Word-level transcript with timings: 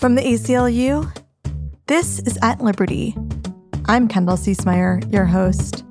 From 0.00 0.14
the 0.14 0.22
ACLU, 0.22 1.14
this 1.86 2.20
is 2.20 2.38
At 2.40 2.62
Liberty. 2.62 3.14
I'm 3.84 4.08
Kendall 4.08 4.38
Ciesemier, 4.38 5.12
your 5.12 5.26
host. 5.26 5.84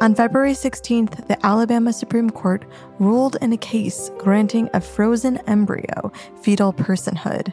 On 0.00 0.16
February 0.16 0.54
16th, 0.54 1.28
the 1.28 1.38
Alabama 1.46 1.92
Supreme 1.92 2.28
Court 2.28 2.64
ruled 2.98 3.36
in 3.40 3.52
a 3.52 3.56
case 3.56 4.10
granting 4.18 4.68
a 4.74 4.80
frozen 4.80 5.36
embryo 5.46 6.10
fetal 6.42 6.72
personhood. 6.72 7.52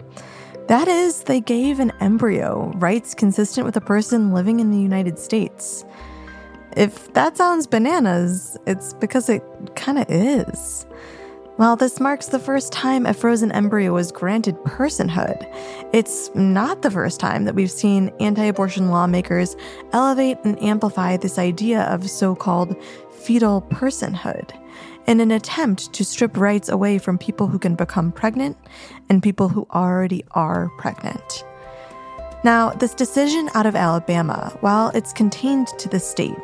That 0.67 0.87
is, 0.87 1.21
they 1.21 1.41
gave 1.41 1.79
an 1.79 1.93
embryo 1.99 2.71
rights 2.77 3.13
consistent 3.13 3.67
with 3.67 3.77
a 3.77 3.81
person 3.81 4.33
living 4.33 4.59
in 4.59 4.71
the 4.71 4.79
United 4.79 5.19
States. 5.19 5.85
If 6.77 7.11
that 7.13 7.35
sounds 7.35 7.65
bananas, 7.65 8.55
it's 8.67 8.93
because 8.93 9.29
it 9.29 9.41
kind 9.75 9.97
of 9.97 10.05
is. 10.09 10.85
While 11.55 11.75
this 11.75 11.99
marks 11.99 12.27
the 12.27 12.37
first 12.37 12.71
time 12.71 13.07
a 13.07 13.15
frozen 13.15 13.51
embryo 13.51 13.93
was 13.93 14.11
granted 14.11 14.55
personhood, 14.57 15.41
it's 15.91 16.29
not 16.35 16.83
the 16.83 16.91
first 16.91 17.19
time 17.19 17.45
that 17.45 17.55
we've 17.55 17.71
seen 17.71 18.11
anti 18.19 18.43
abortion 18.43 18.91
lawmakers 18.91 19.55
elevate 19.91 20.37
and 20.43 20.61
amplify 20.61 21.17
this 21.17 21.39
idea 21.39 21.81
of 21.85 22.07
so 22.07 22.35
called 22.35 22.75
fetal 23.11 23.63
personhood 23.71 24.51
in 25.07 25.19
an 25.19 25.31
attempt 25.31 25.91
to 25.93 26.05
strip 26.05 26.37
rights 26.37 26.69
away 26.69 26.99
from 26.99 27.17
people 27.17 27.47
who 27.47 27.57
can 27.57 27.73
become 27.73 28.11
pregnant 28.11 28.55
and 29.09 29.23
people 29.23 29.49
who 29.49 29.65
already 29.73 30.23
are 30.31 30.69
pregnant. 30.77 31.43
Now, 32.43 32.69
this 32.69 32.93
decision 32.93 33.49
out 33.53 33.65
of 33.65 33.75
Alabama, 33.75 34.55
while 34.61 34.89
it's 34.89 35.11
contained 35.11 35.67
to 35.79 35.89
the 35.89 35.99
state, 35.99 36.37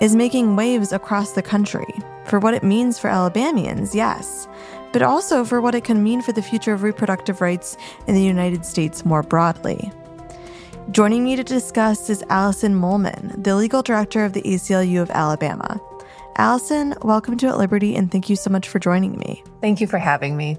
is 0.00 0.16
making 0.16 0.56
waves 0.56 0.92
across 0.92 1.32
the 1.32 1.42
country 1.42 1.86
for 2.24 2.38
what 2.38 2.54
it 2.54 2.62
means 2.62 2.98
for 2.98 3.08
Alabamians, 3.08 3.94
yes, 3.94 4.48
but 4.92 5.02
also 5.02 5.44
for 5.44 5.60
what 5.60 5.74
it 5.74 5.84
can 5.84 6.02
mean 6.02 6.22
for 6.22 6.32
the 6.32 6.42
future 6.42 6.72
of 6.72 6.82
reproductive 6.82 7.40
rights 7.40 7.76
in 8.06 8.14
the 8.14 8.22
United 8.22 8.64
States 8.64 9.04
more 9.04 9.22
broadly. 9.22 9.92
Joining 10.90 11.24
me 11.24 11.36
to 11.36 11.44
discuss 11.44 12.08
is 12.08 12.24
Alison 12.30 12.74
Mollman, 12.74 13.42
the 13.42 13.54
legal 13.54 13.82
director 13.82 14.24
of 14.24 14.32
the 14.32 14.42
ACLU 14.42 15.02
of 15.02 15.10
Alabama. 15.10 15.80
Alison, 16.36 16.94
welcome 17.02 17.36
to 17.36 17.48
At 17.48 17.58
Liberty 17.58 17.94
and 17.94 18.10
thank 18.10 18.30
you 18.30 18.36
so 18.36 18.50
much 18.50 18.68
for 18.68 18.78
joining 18.78 19.18
me. 19.18 19.44
Thank 19.60 19.80
you 19.80 19.86
for 19.86 19.98
having 19.98 20.36
me. 20.36 20.56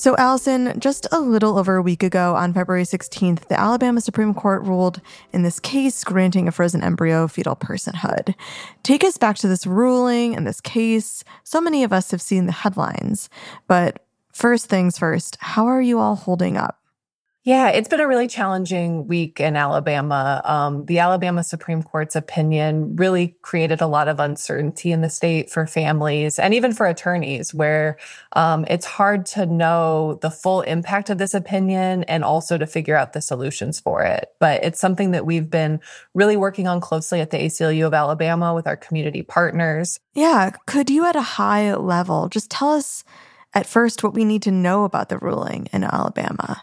So, 0.00 0.16
Alison, 0.16 0.80
just 0.80 1.06
a 1.12 1.20
little 1.20 1.58
over 1.58 1.76
a 1.76 1.82
week 1.82 2.02
ago 2.02 2.34
on 2.34 2.54
February 2.54 2.84
16th, 2.84 3.48
the 3.48 3.60
Alabama 3.60 4.00
Supreme 4.00 4.32
Court 4.32 4.62
ruled 4.62 5.02
in 5.30 5.42
this 5.42 5.60
case 5.60 6.04
granting 6.04 6.48
a 6.48 6.52
frozen 6.52 6.82
embryo 6.82 7.28
fetal 7.28 7.54
personhood. 7.54 8.34
Take 8.82 9.04
us 9.04 9.18
back 9.18 9.36
to 9.36 9.46
this 9.46 9.66
ruling 9.66 10.34
and 10.34 10.46
this 10.46 10.62
case. 10.62 11.22
So 11.44 11.60
many 11.60 11.84
of 11.84 11.92
us 11.92 12.12
have 12.12 12.22
seen 12.22 12.46
the 12.46 12.52
headlines, 12.52 13.28
but 13.68 14.02
first 14.32 14.70
things 14.70 14.96
first, 14.96 15.36
how 15.38 15.66
are 15.66 15.82
you 15.82 15.98
all 15.98 16.16
holding 16.16 16.56
up? 16.56 16.79
Yeah, 17.42 17.70
it's 17.70 17.88
been 17.88 18.00
a 18.00 18.06
really 18.06 18.28
challenging 18.28 19.06
week 19.06 19.40
in 19.40 19.56
Alabama. 19.56 20.42
Um, 20.44 20.84
the 20.84 20.98
Alabama 20.98 21.42
Supreme 21.42 21.82
Court's 21.82 22.14
opinion 22.14 22.96
really 22.96 23.34
created 23.40 23.80
a 23.80 23.86
lot 23.86 24.08
of 24.08 24.20
uncertainty 24.20 24.92
in 24.92 25.00
the 25.00 25.08
state 25.08 25.48
for 25.48 25.66
families 25.66 26.38
and 26.38 26.52
even 26.52 26.74
for 26.74 26.84
attorneys, 26.84 27.54
where 27.54 27.96
um, 28.34 28.66
it's 28.68 28.84
hard 28.84 29.24
to 29.26 29.46
know 29.46 30.18
the 30.20 30.30
full 30.30 30.60
impact 30.60 31.08
of 31.08 31.16
this 31.16 31.32
opinion 31.32 32.04
and 32.04 32.24
also 32.24 32.58
to 32.58 32.66
figure 32.66 32.94
out 32.94 33.14
the 33.14 33.22
solutions 33.22 33.80
for 33.80 34.02
it. 34.02 34.28
But 34.38 34.62
it's 34.62 34.78
something 34.78 35.12
that 35.12 35.24
we've 35.24 35.48
been 35.48 35.80
really 36.12 36.36
working 36.36 36.68
on 36.68 36.82
closely 36.82 37.22
at 37.22 37.30
the 37.30 37.38
ACLU 37.38 37.86
of 37.86 37.94
Alabama 37.94 38.52
with 38.52 38.66
our 38.66 38.76
community 38.76 39.22
partners. 39.22 39.98
Yeah. 40.12 40.50
Could 40.66 40.90
you, 40.90 41.06
at 41.06 41.16
a 41.16 41.22
high 41.22 41.74
level, 41.74 42.28
just 42.28 42.50
tell 42.50 42.72
us 42.72 43.02
at 43.54 43.66
first 43.66 44.02
what 44.02 44.12
we 44.12 44.26
need 44.26 44.42
to 44.42 44.50
know 44.50 44.84
about 44.84 45.08
the 45.08 45.16
ruling 45.16 45.68
in 45.72 45.84
Alabama? 45.84 46.62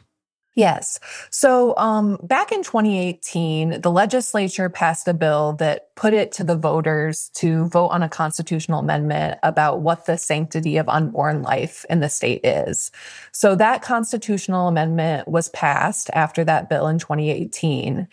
Yes. 0.57 0.99
So 1.29 1.77
um, 1.77 2.17
back 2.23 2.51
in 2.51 2.63
2018, 2.63 3.79
the 3.81 3.91
legislature 3.91 4.69
passed 4.69 5.07
a 5.07 5.13
bill 5.13 5.53
that 5.59 5.93
put 5.95 6.15
it 6.15 6.31
to 6.31 6.43
the 6.43 6.55
voters 6.55 7.29
to 7.35 7.67
vote 7.67 7.89
on 7.89 8.01
a 8.01 8.09
constitutional 8.09 8.79
amendment 8.79 9.37
about 9.43 9.81
what 9.81 10.07
the 10.07 10.17
sanctity 10.17 10.77
of 10.77 10.89
unborn 10.89 11.43
life 11.43 11.85
in 11.91 11.99
the 11.99 12.09
state 12.09 12.41
is. 12.43 12.89
So 13.31 13.53
that 13.53 13.83
constitutional 13.83 14.67
amendment 14.67 15.27
was 15.27 15.49
passed 15.49 16.09
after 16.13 16.43
that 16.45 16.69
bill 16.69 16.87
in 16.87 16.97
2018. 16.97 18.07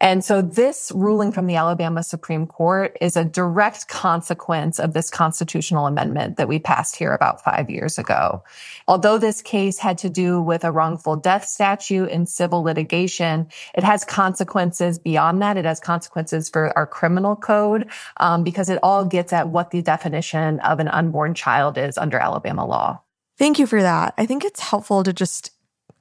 And 0.00 0.24
so 0.24 0.40
this 0.40 0.92
ruling 0.94 1.32
from 1.32 1.46
the 1.46 1.56
Alabama 1.56 2.02
Supreme 2.02 2.46
Court 2.46 2.96
is 3.00 3.16
a 3.16 3.24
direct 3.24 3.88
consequence 3.88 4.78
of 4.78 4.92
this 4.92 5.10
constitutional 5.10 5.86
amendment 5.86 6.36
that 6.36 6.48
we 6.48 6.58
passed 6.58 6.96
here 6.96 7.12
about 7.12 7.42
five 7.42 7.68
years 7.68 7.98
ago. 7.98 8.42
Although 8.86 9.18
this 9.18 9.42
case 9.42 9.78
had 9.78 9.98
to 9.98 10.10
do 10.10 10.40
with 10.40 10.64
a 10.64 10.72
wrongful 10.72 11.16
death 11.16 11.46
statute 11.46 12.10
in 12.10 12.26
civil 12.26 12.62
litigation, 12.62 13.48
it 13.74 13.82
has 13.82 14.04
consequences 14.04 14.98
beyond 14.98 15.42
that. 15.42 15.56
It 15.56 15.64
has 15.64 15.80
consequences 15.80 16.48
for 16.48 16.76
our 16.78 16.86
criminal 16.86 17.34
code 17.34 17.90
um, 18.18 18.44
because 18.44 18.68
it 18.68 18.78
all 18.82 19.04
gets 19.04 19.32
at 19.32 19.48
what 19.48 19.70
the 19.70 19.82
definition 19.82 20.60
of 20.60 20.78
an 20.78 20.88
unborn 20.88 21.34
child 21.34 21.76
is 21.76 21.98
under 21.98 22.18
Alabama 22.18 22.64
law. 22.64 23.00
Thank 23.36 23.58
you 23.58 23.66
for 23.66 23.82
that. 23.82 24.14
I 24.18 24.26
think 24.26 24.44
it's 24.44 24.60
helpful 24.60 25.04
to 25.04 25.12
just 25.12 25.52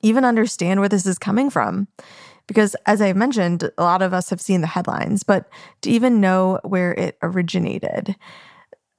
even 0.02 0.26
understand 0.26 0.80
where 0.80 0.90
this 0.90 1.06
is 1.06 1.18
coming 1.18 1.50
from. 1.50 1.88
Because 2.48 2.76
as 2.86 3.02
I 3.02 3.14
mentioned, 3.14 3.70
a 3.78 3.84
lot 3.84 4.02
of 4.02 4.14
us 4.14 4.30
have 4.30 4.42
seen 4.42 4.62
the 4.62 4.68
headlines, 4.68 5.24
but 5.24 5.50
to 5.82 5.92
even 5.92 6.22
know 6.22 6.60
where 6.64 6.94
it 6.94 7.18
originated. 7.22 8.16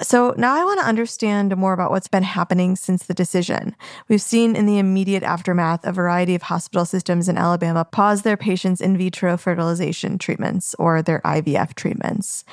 So 0.01 0.33
now 0.39 0.55
I 0.55 0.65
want 0.65 0.79
to 0.79 0.87
understand 0.87 1.57
more 1.57 1.73
about 1.73 1.91
what's 1.91 2.07
been 2.07 2.23
happening 2.23 2.77
since 2.77 3.07
the 3.07 3.15
decision. 3.15 3.75
We've 4.09 4.23
seen 4.23 4.55
in 4.55 4.67
the 4.67 4.79
immediate 4.79 5.25
aftermath 5.25 5.85
a 5.85 5.91
variety 5.91 6.37
of 6.37 6.43
hospital 6.43 6.85
systems 6.85 7.29
in 7.29 7.37
Alabama 7.37 7.85
pause 7.85 8.23
their 8.23 8.37
patients' 8.37 8.81
in 8.81 8.97
vitro 8.97 9.37
fertilization 9.37 10.17
treatments 10.17 10.73
or 10.79 11.03
their 11.03 11.21
IVF 11.23 11.75
treatments. 11.75 12.45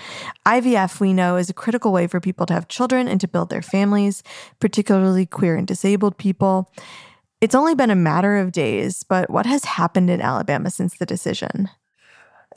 IVF, 0.47 0.99
we 0.99 1.13
know, 1.13 1.35
is 1.35 1.51
a 1.51 1.53
critical 1.53 1.91
way 1.91 2.07
for 2.07 2.19
people 2.19 2.47
to 2.47 2.53
have 2.53 2.67
children 2.67 3.07
and 3.07 3.21
to 3.21 3.27
build 3.27 3.51
their 3.51 3.61
families, 3.61 4.23
particularly 4.59 5.27
queer 5.27 5.55
and 5.55 5.67
disabled 5.67 6.17
people. 6.17 6.71
It's 7.45 7.53
only 7.53 7.75
been 7.75 7.91
a 7.91 7.95
matter 7.95 8.37
of 8.37 8.51
days, 8.51 9.03
but 9.03 9.29
what 9.29 9.45
has 9.45 9.63
happened 9.65 10.09
in 10.09 10.19
Alabama 10.19 10.71
since 10.71 10.97
the 10.97 11.05
decision? 11.05 11.69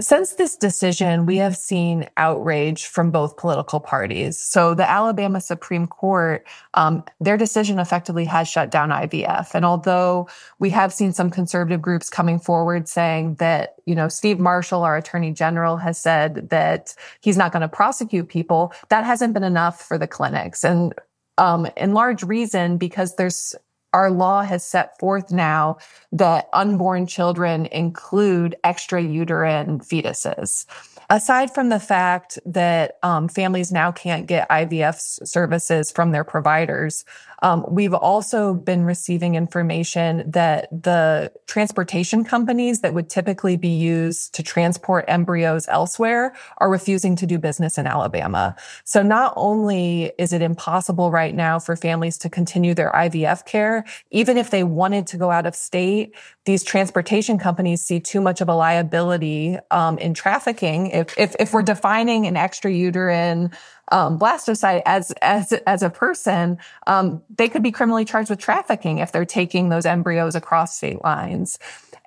Since 0.01 0.37
this 0.37 0.57
decision, 0.57 1.27
we 1.27 1.37
have 1.37 1.59
seen 1.59 2.09
outrage 2.17 2.87
from 2.87 3.11
both 3.11 3.37
political 3.37 3.81
parties. 3.81 4.39
So 4.39 4.73
the 4.73 4.89
Alabama 4.89 5.43
Supreme 5.43 5.87
Court, 5.87 6.47
um, 6.73 7.05
their 7.21 7.37
decision 7.37 7.79
effectively 7.79 8.25
has 8.25 8.49
shut 8.49 8.71
down 8.71 8.89
IVF. 8.89 9.55
And 9.55 9.67
although 9.67 10.27
we 10.59 10.71
have 10.71 10.91
seen 10.91 11.13
some 11.13 11.29
conservative 11.29 11.83
groups 11.83 12.09
coming 12.09 12.39
forward 12.39 12.89
saying 12.89 13.35
that, 13.35 13.75
you 13.85 13.95
know, 13.95 14.09
Steve 14.09 14.41
Marshall, 14.41 14.85
our 14.85 14.97
attorney 14.97 15.33
general, 15.33 15.77
has 15.77 15.99
said 15.99 16.49
that 16.49 16.95
he's 17.21 17.37
not 17.37 17.53
going 17.53 17.61
to 17.61 17.69
prosecute 17.69 18.31
people, 18.31 18.73
that 18.89 19.05
hasn't 19.05 19.35
been 19.35 19.45
enough 19.45 19.83
for 19.83 19.99
the 19.99 20.09
clinics. 20.09 20.65
And 20.65 20.95
um, 21.37 21.69
in 21.77 21.93
large 21.93 22.23
reason 22.23 22.79
because 22.79 23.17
there's 23.17 23.55
our 23.93 24.11
law 24.11 24.43
has 24.43 24.65
set 24.65 24.99
forth 24.99 25.31
now 25.31 25.79
that 26.13 26.49
unborn 26.53 27.07
children 27.07 27.67
include 27.67 28.57
extrauterine 28.65 29.87
fetuses. 29.87 30.67
Aside 31.11 31.55
from 31.55 31.71
the 31.71 31.81
fact 31.81 32.39
that 32.45 32.99
um, 33.03 33.29
families 33.29 33.73
now 33.73 33.91
can't 33.91 34.27
get 34.27 34.49
IVF 34.51 35.27
services 35.27 35.91
from 35.91 36.13
their 36.13 36.25
providers, 36.25 37.05
um, 37.43 37.65
we've 37.69 37.95
also 37.95 38.55
been 38.55 38.85
receiving 38.85 39.35
information 39.35 40.29
that 40.31 40.69
the 40.71 41.33
transportation 41.47 42.25
companies 42.25 42.81
that 42.81 42.95
would 42.95 43.09
typically 43.09 43.57
be 43.57 43.69
used 43.69 44.35
to 44.35 44.43
transport 44.43 45.05
embryos 45.09 45.67
elsewhere 45.69 46.35
are 46.59 46.71
refusing 46.71 47.15
to 47.17 47.27
do 47.27 47.39
business 47.39 47.79
in 47.79 47.87
Alabama. 47.87 48.57
So 48.85 49.03
not 49.03 49.33
only 49.37 50.13
is 50.19 50.33
it 50.33 50.43
impossible 50.43 51.11
right 51.11 51.35
now 51.35 51.59
for 51.59 51.77
families 51.77 52.19
to 52.19 52.29
continue 52.29 52.75
their 52.75 52.91
IVF 52.93 53.47
care, 53.47 53.85
even 54.11 54.37
if 54.37 54.51
they 54.51 54.65
wanted 54.65 55.07
to 55.09 55.17
go 55.17 55.31
out 55.31 55.47
of 55.47 55.55
state, 55.55 56.15
these 56.45 56.65
transportation 56.65 57.39
companies 57.39 57.85
see 57.85 58.01
too 58.01 58.21
much 58.21 58.41
of 58.41 58.49
a 58.49 58.55
liability 58.55 59.59
um, 59.71 59.99
in 59.99 60.15
trafficking. 60.15 60.89
If, 60.89 61.17
if, 61.19 61.37
if 61.39 61.53
we're 61.53 61.63
defining 61.63 62.27
an 62.27 62.35
extrauterine 62.35 63.53
um, 63.91 64.19
blastocyte 64.19 64.83
as 64.87 65.13
as 65.23 65.53
as 65.67 65.83
a 65.83 65.91
person, 65.91 66.59
um, 66.87 67.23
they 67.37 67.49
could 67.49 67.63
be 67.63 67.73
criminally 67.73 68.05
charged 68.05 68.31
with 68.31 68.39
trafficking 68.39 68.99
if 68.99 69.13
they're 69.13 69.25
taking 69.25 69.69
those 69.69 69.87
embryos 69.87 70.35
across 70.35 70.77
state 70.77 71.03
lines. 71.03 71.59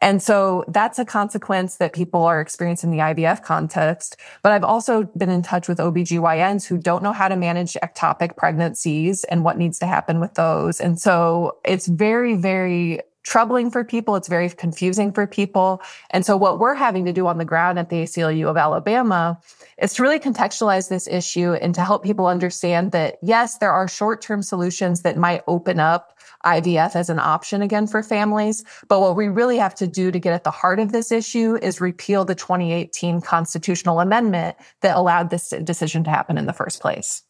And 0.01 0.21
so 0.21 0.65
that's 0.67 0.97
a 0.97 1.05
consequence 1.05 1.77
that 1.77 1.93
people 1.93 2.23
are 2.23 2.41
experiencing 2.41 2.91
in 2.91 2.97
the 2.97 3.03
IVF 3.03 3.43
context. 3.43 4.17
But 4.41 4.51
I've 4.51 4.63
also 4.63 5.03
been 5.15 5.29
in 5.29 5.43
touch 5.43 5.67
with 5.67 5.77
OBGYNs 5.77 6.65
who 6.65 6.79
don't 6.79 7.03
know 7.03 7.13
how 7.13 7.27
to 7.27 7.35
manage 7.35 7.73
ectopic 7.83 8.35
pregnancies 8.35 9.23
and 9.25 9.43
what 9.43 9.59
needs 9.59 9.77
to 9.79 9.85
happen 9.85 10.19
with 10.19 10.33
those. 10.33 10.81
And 10.81 10.99
so 10.99 11.57
it's 11.63 11.85
very, 11.85 12.35
very 12.35 13.01
troubling 13.23 13.69
for 13.69 13.83
people. 13.83 14.15
It's 14.15 14.27
very 14.27 14.49
confusing 14.49 15.11
for 15.11 15.27
people. 15.27 15.81
And 16.09 16.25
so 16.25 16.35
what 16.37 16.59
we're 16.59 16.75
having 16.75 17.05
to 17.05 17.13
do 17.13 17.27
on 17.27 17.37
the 17.37 17.45
ground 17.45 17.79
at 17.79 17.89
the 17.89 18.03
ACLU 18.03 18.47
of 18.47 18.57
Alabama 18.57 19.39
is 19.77 19.93
to 19.93 20.03
really 20.03 20.19
contextualize 20.19 20.89
this 20.89 21.07
issue 21.07 21.53
and 21.53 21.75
to 21.75 21.81
help 21.83 22.03
people 22.03 22.27
understand 22.27 22.91
that 22.91 23.17
yes, 23.21 23.57
there 23.57 23.71
are 23.71 23.87
short-term 23.87 24.41
solutions 24.41 25.01
that 25.01 25.17
might 25.17 25.43
open 25.47 25.79
up 25.79 26.17
IVF 26.45 26.95
as 26.95 27.09
an 27.09 27.19
option 27.19 27.61
again 27.61 27.87
for 27.87 28.01
families. 28.01 28.63
But 28.87 29.01
what 29.01 29.15
we 29.15 29.27
really 29.27 29.57
have 29.57 29.75
to 29.75 29.87
do 29.87 30.11
to 30.11 30.19
get 30.19 30.33
at 30.33 30.43
the 30.43 30.51
heart 30.51 30.79
of 30.79 30.91
this 30.91 31.11
issue 31.11 31.57
is 31.61 31.79
repeal 31.79 32.25
the 32.25 32.35
2018 32.35 33.21
constitutional 33.21 33.99
amendment 33.99 34.57
that 34.81 34.97
allowed 34.97 35.29
this 35.29 35.49
decision 35.63 36.03
to 36.05 36.09
happen 36.09 36.37
in 36.37 36.47
the 36.47 36.53
first 36.53 36.81
place. 36.81 37.23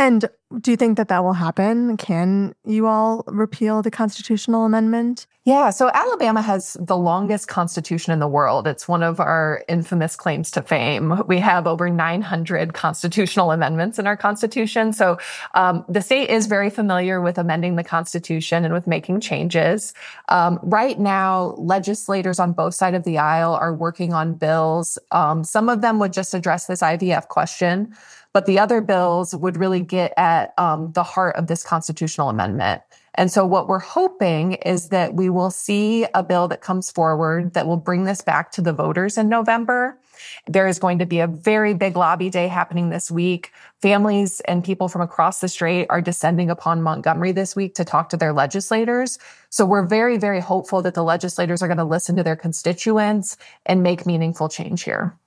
And 0.00 0.30
do 0.60 0.70
you 0.70 0.78
think 0.78 0.96
that 0.96 1.08
that 1.08 1.22
will 1.22 1.34
happen? 1.34 1.98
Can 1.98 2.54
you 2.64 2.86
all 2.86 3.22
repeal 3.26 3.82
the 3.82 3.90
constitutional 3.90 4.64
amendment? 4.64 5.26
Yeah, 5.44 5.70
so 5.70 5.90
Alabama 5.92 6.40
has 6.40 6.76
the 6.80 6.96
longest 6.96 7.48
constitution 7.48 8.12
in 8.12 8.18
the 8.18 8.26
world. 8.28 8.66
It's 8.66 8.88
one 8.88 9.02
of 9.02 9.20
our 9.20 9.62
infamous 9.68 10.16
claims 10.16 10.50
to 10.52 10.62
fame. 10.62 11.22
We 11.26 11.38
have 11.40 11.66
over 11.66 11.90
900 11.90 12.72
constitutional 12.72 13.50
amendments 13.50 13.98
in 13.98 14.06
our 14.06 14.16
constitution. 14.16 14.92
So 14.94 15.18
um, 15.54 15.84
the 15.88 16.00
state 16.00 16.30
is 16.30 16.46
very 16.46 16.70
familiar 16.70 17.20
with 17.20 17.36
amending 17.36 17.76
the 17.76 17.84
constitution 17.84 18.64
and 18.64 18.72
with 18.72 18.86
making 18.86 19.20
changes. 19.20 19.92
Um, 20.30 20.58
right 20.62 20.98
now, 20.98 21.54
legislators 21.58 22.38
on 22.38 22.52
both 22.52 22.74
sides 22.74 22.96
of 22.96 23.04
the 23.04 23.18
aisle 23.18 23.54
are 23.54 23.74
working 23.74 24.14
on 24.14 24.34
bills. 24.34 24.98
Um, 25.10 25.44
some 25.44 25.68
of 25.68 25.82
them 25.82 25.98
would 25.98 26.14
just 26.14 26.32
address 26.32 26.66
this 26.66 26.80
IVF 26.80 27.28
question. 27.28 27.94
But 28.32 28.46
the 28.46 28.58
other 28.58 28.80
bills 28.80 29.34
would 29.34 29.56
really 29.56 29.80
get 29.80 30.12
at 30.16 30.54
um, 30.58 30.92
the 30.92 31.02
heart 31.02 31.36
of 31.36 31.48
this 31.48 31.64
constitutional 31.64 32.28
amendment. 32.28 32.82
And 33.14 33.30
so 33.30 33.44
what 33.44 33.68
we're 33.68 33.80
hoping 33.80 34.52
is 34.52 34.90
that 34.90 35.14
we 35.14 35.28
will 35.30 35.50
see 35.50 36.06
a 36.14 36.22
bill 36.22 36.46
that 36.48 36.60
comes 36.60 36.90
forward 36.90 37.54
that 37.54 37.66
will 37.66 37.76
bring 37.76 38.04
this 38.04 38.20
back 38.20 38.52
to 38.52 38.62
the 38.62 38.72
voters 38.72 39.18
in 39.18 39.28
November. 39.28 39.98
There 40.46 40.68
is 40.68 40.78
going 40.78 40.98
to 41.00 41.06
be 41.06 41.18
a 41.20 41.26
very 41.26 41.74
big 41.74 41.96
lobby 41.96 42.30
day 42.30 42.46
happening 42.46 42.90
this 42.90 43.10
week. 43.10 43.52
Families 43.82 44.40
and 44.40 44.62
people 44.62 44.88
from 44.88 45.00
across 45.00 45.40
the 45.40 45.48
state 45.48 45.86
are 45.90 46.00
descending 46.00 46.50
upon 46.50 46.82
Montgomery 46.82 47.32
this 47.32 47.56
week 47.56 47.74
to 47.74 47.84
talk 47.84 48.10
to 48.10 48.16
their 48.16 48.32
legislators. 48.32 49.18
So 49.48 49.66
we're 49.66 49.86
very, 49.86 50.18
very 50.18 50.40
hopeful 50.40 50.82
that 50.82 50.94
the 50.94 51.02
legislators 51.02 51.62
are 51.62 51.68
going 51.68 51.78
to 51.78 51.84
listen 51.84 52.16
to 52.16 52.22
their 52.22 52.36
constituents 52.36 53.36
and 53.66 53.82
make 53.82 54.06
meaningful 54.06 54.48
change 54.48 54.82
here. 54.84 55.18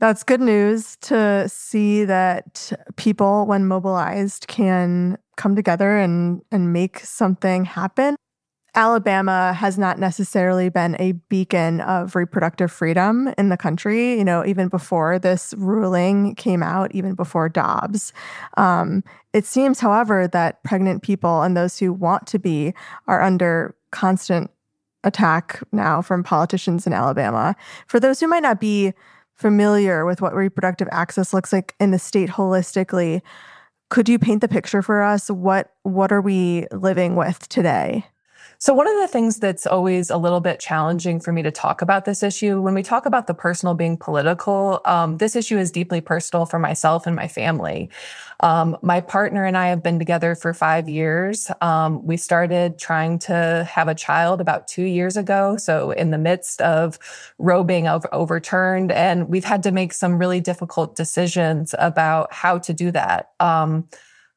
That's 0.00 0.22
good 0.22 0.40
news 0.40 0.96
to 1.02 1.46
see 1.46 2.06
that 2.06 2.72
people, 2.96 3.44
when 3.44 3.66
mobilized, 3.66 4.48
can 4.48 5.18
come 5.36 5.54
together 5.54 5.98
and, 5.98 6.40
and 6.50 6.72
make 6.72 7.00
something 7.00 7.66
happen. 7.66 8.16
Alabama 8.74 9.52
has 9.52 9.76
not 9.76 9.98
necessarily 9.98 10.70
been 10.70 10.96
a 10.98 11.12
beacon 11.28 11.82
of 11.82 12.16
reproductive 12.16 12.72
freedom 12.72 13.34
in 13.36 13.50
the 13.50 13.58
country, 13.58 14.16
you 14.16 14.24
know, 14.24 14.44
even 14.46 14.68
before 14.68 15.18
this 15.18 15.52
ruling 15.58 16.34
came 16.34 16.62
out, 16.62 16.94
even 16.94 17.14
before 17.14 17.50
Dobbs. 17.50 18.14
Um, 18.56 19.04
it 19.34 19.44
seems, 19.44 19.80
however, 19.80 20.26
that 20.28 20.62
pregnant 20.62 21.02
people 21.02 21.42
and 21.42 21.54
those 21.54 21.78
who 21.78 21.92
want 21.92 22.26
to 22.28 22.38
be 22.38 22.72
are 23.06 23.20
under 23.20 23.76
constant 23.90 24.50
attack 25.04 25.60
now 25.72 26.00
from 26.00 26.22
politicians 26.22 26.86
in 26.86 26.92
Alabama. 26.92 27.56
For 27.86 28.00
those 28.00 28.20
who 28.20 28.28
might 28.28 28.42
not 28.42 28.60
be 28.60 28.94
familiar 29.40 30.04
with 30.04 30.20
what 30.20 30.34
reproductive 30.34 30.88
access 30.92 31.32
looks 31.32 31.52
like 31.52 31.74
in 31.80 31.90
the 31.90 31.98
state 31.98 32.28
holistically, 32.28 33.22
could 33.88 34.08
you 34.08 34.18
paint 34.18 34.40
the 34.40 34.48
picture 34.48 34.82
for 34.82 35.02
us? 35.02 35.30
What 35.30 35.72
what 35.82 36.12
are 36.12 36.20
we 36.20 36.66
living 36.70 37.16
with 37.16 37.48
today? 37.48 38.04
So, 38.62 38.74
one 38.74 38.86
of 38.86 39.00
the 39.00 39.08
things 39.08 39.38
that's 39.38 39.66
always 39.66 40.10
a 40.10 40.18
little 40.18 40.40
bit 40.40 40.60
challenging 40.60 41.18
for 41.18 41.32
me 41.32 41.42
to 41.42 41.50
talk 41.50 41.80
about 41.80 42.04
this 42.04 42.22
issue, 42.22 42.60
when 42.60 42.74
we 42.74 42.82
talk 42.82 43.06
about 43.06 43.26
the 43.26 43.32
personal 43.32 43.74
being 43.74 43.96
political, 43.96 44.82
um, 44.84 45.16
this 45.16 45.34
issue 45.34 45.56
is 45.56 45.70
deeply 45.70 46.02
personal 46.02 46.44
for 46.44 46.58
myself 46.58 47.06
and 47.06 47.16
my 47.16 47.26
family. 47.26 47.88
Um, 48.40 48.76
my 48.82 49.00
partner 49.00 49.46
and 49.46 49.56
I 49.56 49.68
have 49.68 49.82
been 49.82 49.98
together 49.98 50.34
for 50.34 50.52
five 50.52 50.90
years. 50.90 51.50
Um, 51.62 52.04
we 52.06 52.18
started 52.18 52.78
trying 52.78 53.18
to 53.20 53.66
have 53.70 53.88
a 53.88 53.94
child 53.94 54.42
about 54.42 54.68
two 54.68 54.84
years 54.84 55.16
ago. 55.16 55.56
So, 55.56 55.92
in 55.92 56.10
the 56.10 56.18
midst 56.18 56.60
of 56.60 56.98
Roe 57.38 57.64
being 57.64 57.88
over- 57.88 58.12
overturned, 58.12 58.92
and 58.92 59.30
we've 59.30 59.42
had 59.42 59.62
to 59.62 59.72
make 59.72 59.94
some 59.94 60.18
really 60.18 60.40
difficult 60.40 60.96
decisions 60.96 61.74
about 61.78 62.30
how 62.30 62.58
to 62.58 62.74
do 62.74 62.90
that. 62.90 63.30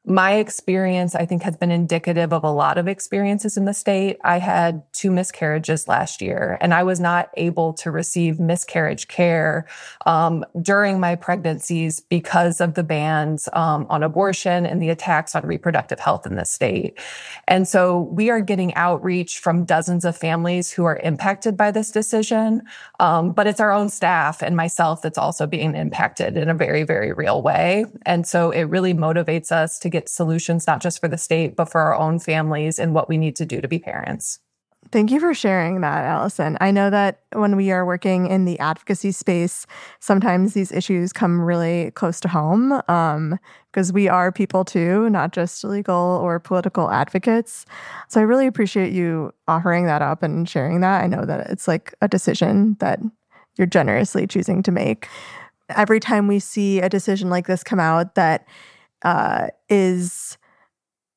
My 0.06 0.34
experience, 0.34 1.14
I 1.14 1.24
think, 1.24 1.44
has 1.44 1.56
been 1.56 1.70
indicative 1.70 2.34
of 2.34 2.44
a 2.44 2.50
lot 2.50 2.76
of 2.76 2.86
experiences 2.86 3.56
in 3.56 3.64
the 3.64 3.72
state. 3.72 4.18
I 4.22 4.38
had 4.38 4.82
two 4.92 5.10
miscarriages 5.10 5.88
last 5.88 6.20
year, 6.20 6.58
and 6.60 6.74
I 6.74 6.82
was 6.82 7.00
not 7.00 7.30
able 7.38 7.72
to 7.74 7.90
receive 7.90 8.38
miscarriage 8.38 9.08
care 9.08 9.66
um, 10.04 10.44
during 10.60 11.00
my 11.00 11.14
pregnancies 11.14 12.00
because 12.00 12.60
of 12.60 12.74
the 12.74 12.82
bans 12.82 13.48
um, 13.54 13.86
on 13.88 14.02
abortion 14.02 14.66
and 14.66 14.82
the 14.82 14.90
attacks 14.90 15.34
on 15.34 15.46
reproductive 15.46 16.00
health 16.00 16.26
in 16.26 16.36
the 16.36 16.44
state. 16.44 16.98
And 17.48 17.66
so 17.66 18.02
we 18.12 18.28
are 18.28 18.42
getting 18.42 18.74
outreach 18.74 19.38
from 19.38 19.64
dozens 19.64 20.04
of 20.04 20.14
families 20.14 20.70
who 20.70 20.84
are 20.84 20.98
impacted 20.98 21.56
by 21.56 21.70
this 21.70 21.90
decision, 21.90 22.60
um, 23.00 23.32
but 23.32 23.46
it's 23.46 23.60
our 23.60 23.72
own 23.72 23.88
staff 23.88 24.42
and 24.42 24.54
myself 24.54 25.00
that's 25.00 25.16
also 25.16 25.46
being 25.46 25.74
impacted 25.74 26.36
in 26.36 26.50
a 26.50 26.54
very, 26.54 26.82
very 26.82 27.14
real 27.14 27.40
way. 27.40 27.86
And 28.04 28.26
so 28.26 28.50
it 28.50 28.64
really 28.64 28.92
motivates 28.92 29.50
us 29.50 29.78
to 29.78 29.93
get 29.94 30.08
solutions, 30.08 30.66
not 30.66 30.82
just 30.82 31.00
for 31.00 31.08
the 31.08 31.16
state, 31.16 31.56
but 31.56 31.70
for 31.70 31.80
our 31.80 31.94
own 31.94 32.18
families 32.18 32.78
and 32.78 32.94
what 32.94 33.08
we 33.08 33.16
need 33.16 33.36
to 33.36 33.46
do 33.46 33.60
to 33.60 33.68
be 33.68 33.78
parents. 33.78 34.40
Thank 34.90 35.10
you 35.10 35.18
for 35.18 35.34
sharing 35.34 35.80
that, 35.80 36.04
Alison. 36.04 36.58
I 36.60 36.70
know 36.70 36.90
that 36.90 37.22
when 37.32 37.56
we 37.56 37.70
are 37.70 37.86
working 37.86 38.26
in 38.26 38.44
the 38.44 38.58
advocacy 38.58 39.12
space, 39.12 39.66
sometimes 39.98 40.52
these 40.52 40.70
issues 40.70 41.12
come 41.12 41.40
really 41.40 41.90
close 41.92 42.20
to 42.20 42.28
home 42.28 42.68
because 42.68 43.90
um, 43.90 43.94
we 43.94 44.08
are 44.08 44.30
people 44.30 44.64
too, 44.64 45.08
not 45.10 45.32
just 45.32 45.64
legal 45.64 46.20
or 46.22 46.38
political 46.38 46.90
advocates. 46.90 47.64
So 48.08 48.20
I 48.20 48.24
really 48.24 48.46
appreciate 48.46 48.92
you 48.92 49.32
offering 49.48 49.86
that 49.86 50.02
up 50.02 50.22
and 50.22 50.48
sharing 50.48 50.80
that. 50.80 51.02
I 51.02 51.06
know 51.06 51.24
that 51.24 51.50
it's 51.50 51.66
like 51.66 51.94
a 52.02 52.08
decision 52.08 52.76
that 52.80 53.00
you're 53.56 53.66
generously 53.66 54.26
choosing 54.26 54.62
to 54.64 54.70
make. 54.70 55.08
Every 55.70 55.98
time 55.98 56.28
we 56.28 56.38
see 56.38 56.80
a 56.80 56.90
decision 56.90 57.30
like 57.30 57.46
this 57.46 57.64
come 57.64 57.80
out 57.80 58.16
that 58.16 58.46
uh, 59.04 59.48
is 59.68 60.38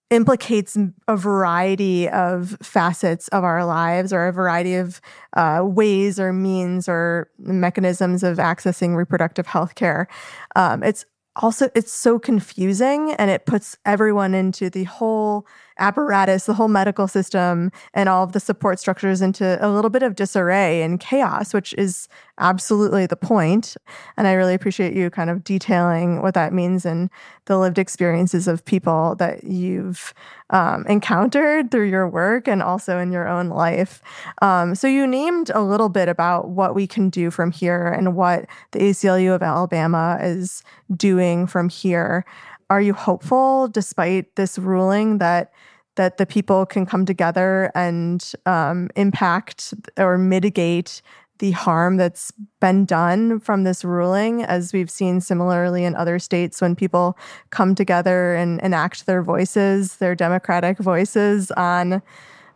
implicates 0.10 0.78
a 1.10 1.18
variety 1.18 2.08
of 2.08 2.58
facets 2.62 3.28
of 3.30 3.44
our 3.44 3.66
lives 3.66 4.14
or 4.14 4.28
a 4.28 4.32
variety 4.32 4.76
of 4.76 5.02
uh, 5.36 5.62
ways 5.64 6.18
or 6.18 6.32
means 6.32 6.88
or 6.88 7.30
mechanisms 7.40 8.24
of 8.24 8.38
accessing 8.38 8.96
reproductive 8.96 9.48
health 9.48 9.76
care 9.76 10.08
um, 10.56 10.82
it's 10.82 11.06
also 11.36 11.70
it's 11.76 11.92
so 11.92 12.18
confusing 12.18 13.14
and 13.14 13.30
it 13.30 13.46
puts 13.46 13.78
everyone 13.86 14.34
into 14.34 14.70
the 14.70 14.86
whole 14.86 15.46
apparatus, 15.80 16.46
the 16.46 16.54
whole 16.54 16.68
medical 16.68 17.08
system, 17.08 17.72
and 17.94 18.10
all 18.10 18.24
of 18.24 18.32
the 18.32 18.40
support 18.40 18.80
structures 18.80 19.22
into 19.22 19.58
a 19.66 19.70
little 19.70 19.90
bit 19.90 20.04
of 20.04 20.16
disarray 20.16 20.82
and 20.82 21.00
chaos, 21.00 21.54
which 21.54 21.74
is 21.74 22.08
absolutely 22.40 23.06
the 23.06 23.16
point. 23.16 23.76
And 24.16 24.28
I 24.28 24.34
really 24.34 24.54
appreciate 24.54 24.94
you 24.94 25.10
kind 25.10 25.30
of 25.30 25.44
detailing 25.44 26.22
what 26.22 26.34
that 26.36 26.54
means 26.54 26.86
and 26.86 27.10
the 27.46 27.58
lived 27.58 27.80
experiences 27.80 28.48
of 28.48 28.64
people 28.66 29.16
that 29.16 29.44
you've 29.44 30.14
um, 30.50 30.86
encountered 30.88 31.72
through 31.72 31.90
your 31.90 32.08
work 32.08 32.48
and 32.48 32.62
also 32.62 33.00
in 33.00 33.12
your 33.12 33.28
own 33.28 33.50
life. 33.50 34.02
Um, 34.42 34.76
so, 34.76 34.88
you 34.88 35.08
named 35.08 35.52
a 35.54 35.62
little 35.62 35.90
bit 35.90 36.10
about 36.10 36.50
what 36.50 36.76
we 36.76 36.88
can 36.88 37.10
do 37.10 37.32
from 37.32 37.52
here 37.52 37.88
and 37.88 38.16
what 38.16 38.46
the 38.72 38.80
ACLU 38.80 39.34
of 39.34 39.44
Alabama 39.44 40.18
is 40.22 40.64
doing 40.96 41.48
from 41.48 41.70
here. 41.70 42.26
Are 42.70 42.82
you 42.82 42.94
hopeful, 42.94 43.68
despite 43.68 44.36
this 44.36 44.60
ruling, 44.60 45.20
that 45.20 45.52
that 45.96 46.18
the 46.18 46.28
people 46.28 46.64
can 46.66 46.86
come 46.86 47.06
together 47.06 47.72
and 47.74 48.32
um, 48.46 48.88
impact 48.96 49.74
or 49.98 50.18
mitigate 50.18 51.02
the 51.40 51.52
harm 51.52 51.98
that's 51.98 52.32
been 52.60 52.86
done 52.86 53.40
from 53.40 53.64
this 53.64 53.84
ruling, 53.84 54.44
as 54.44 54.74
we've 54.74 54.90
seen 54.90 55.22
similarly 55.22 55.84
in 55.84 55.96
other 55.96 56.20
states 56.20 56.62
when 56.62 56.76
people 56.76 57.18
come 57.50 57.76
together 57.76 58.36
and 58.36 58.60
enact 58.62 59.06
their 59.06 59.22
voices, 59.22 59.98
their 59.98 60.16
democratic 60.16 60.78
voices 60.78 61.52
on 61.52 62.02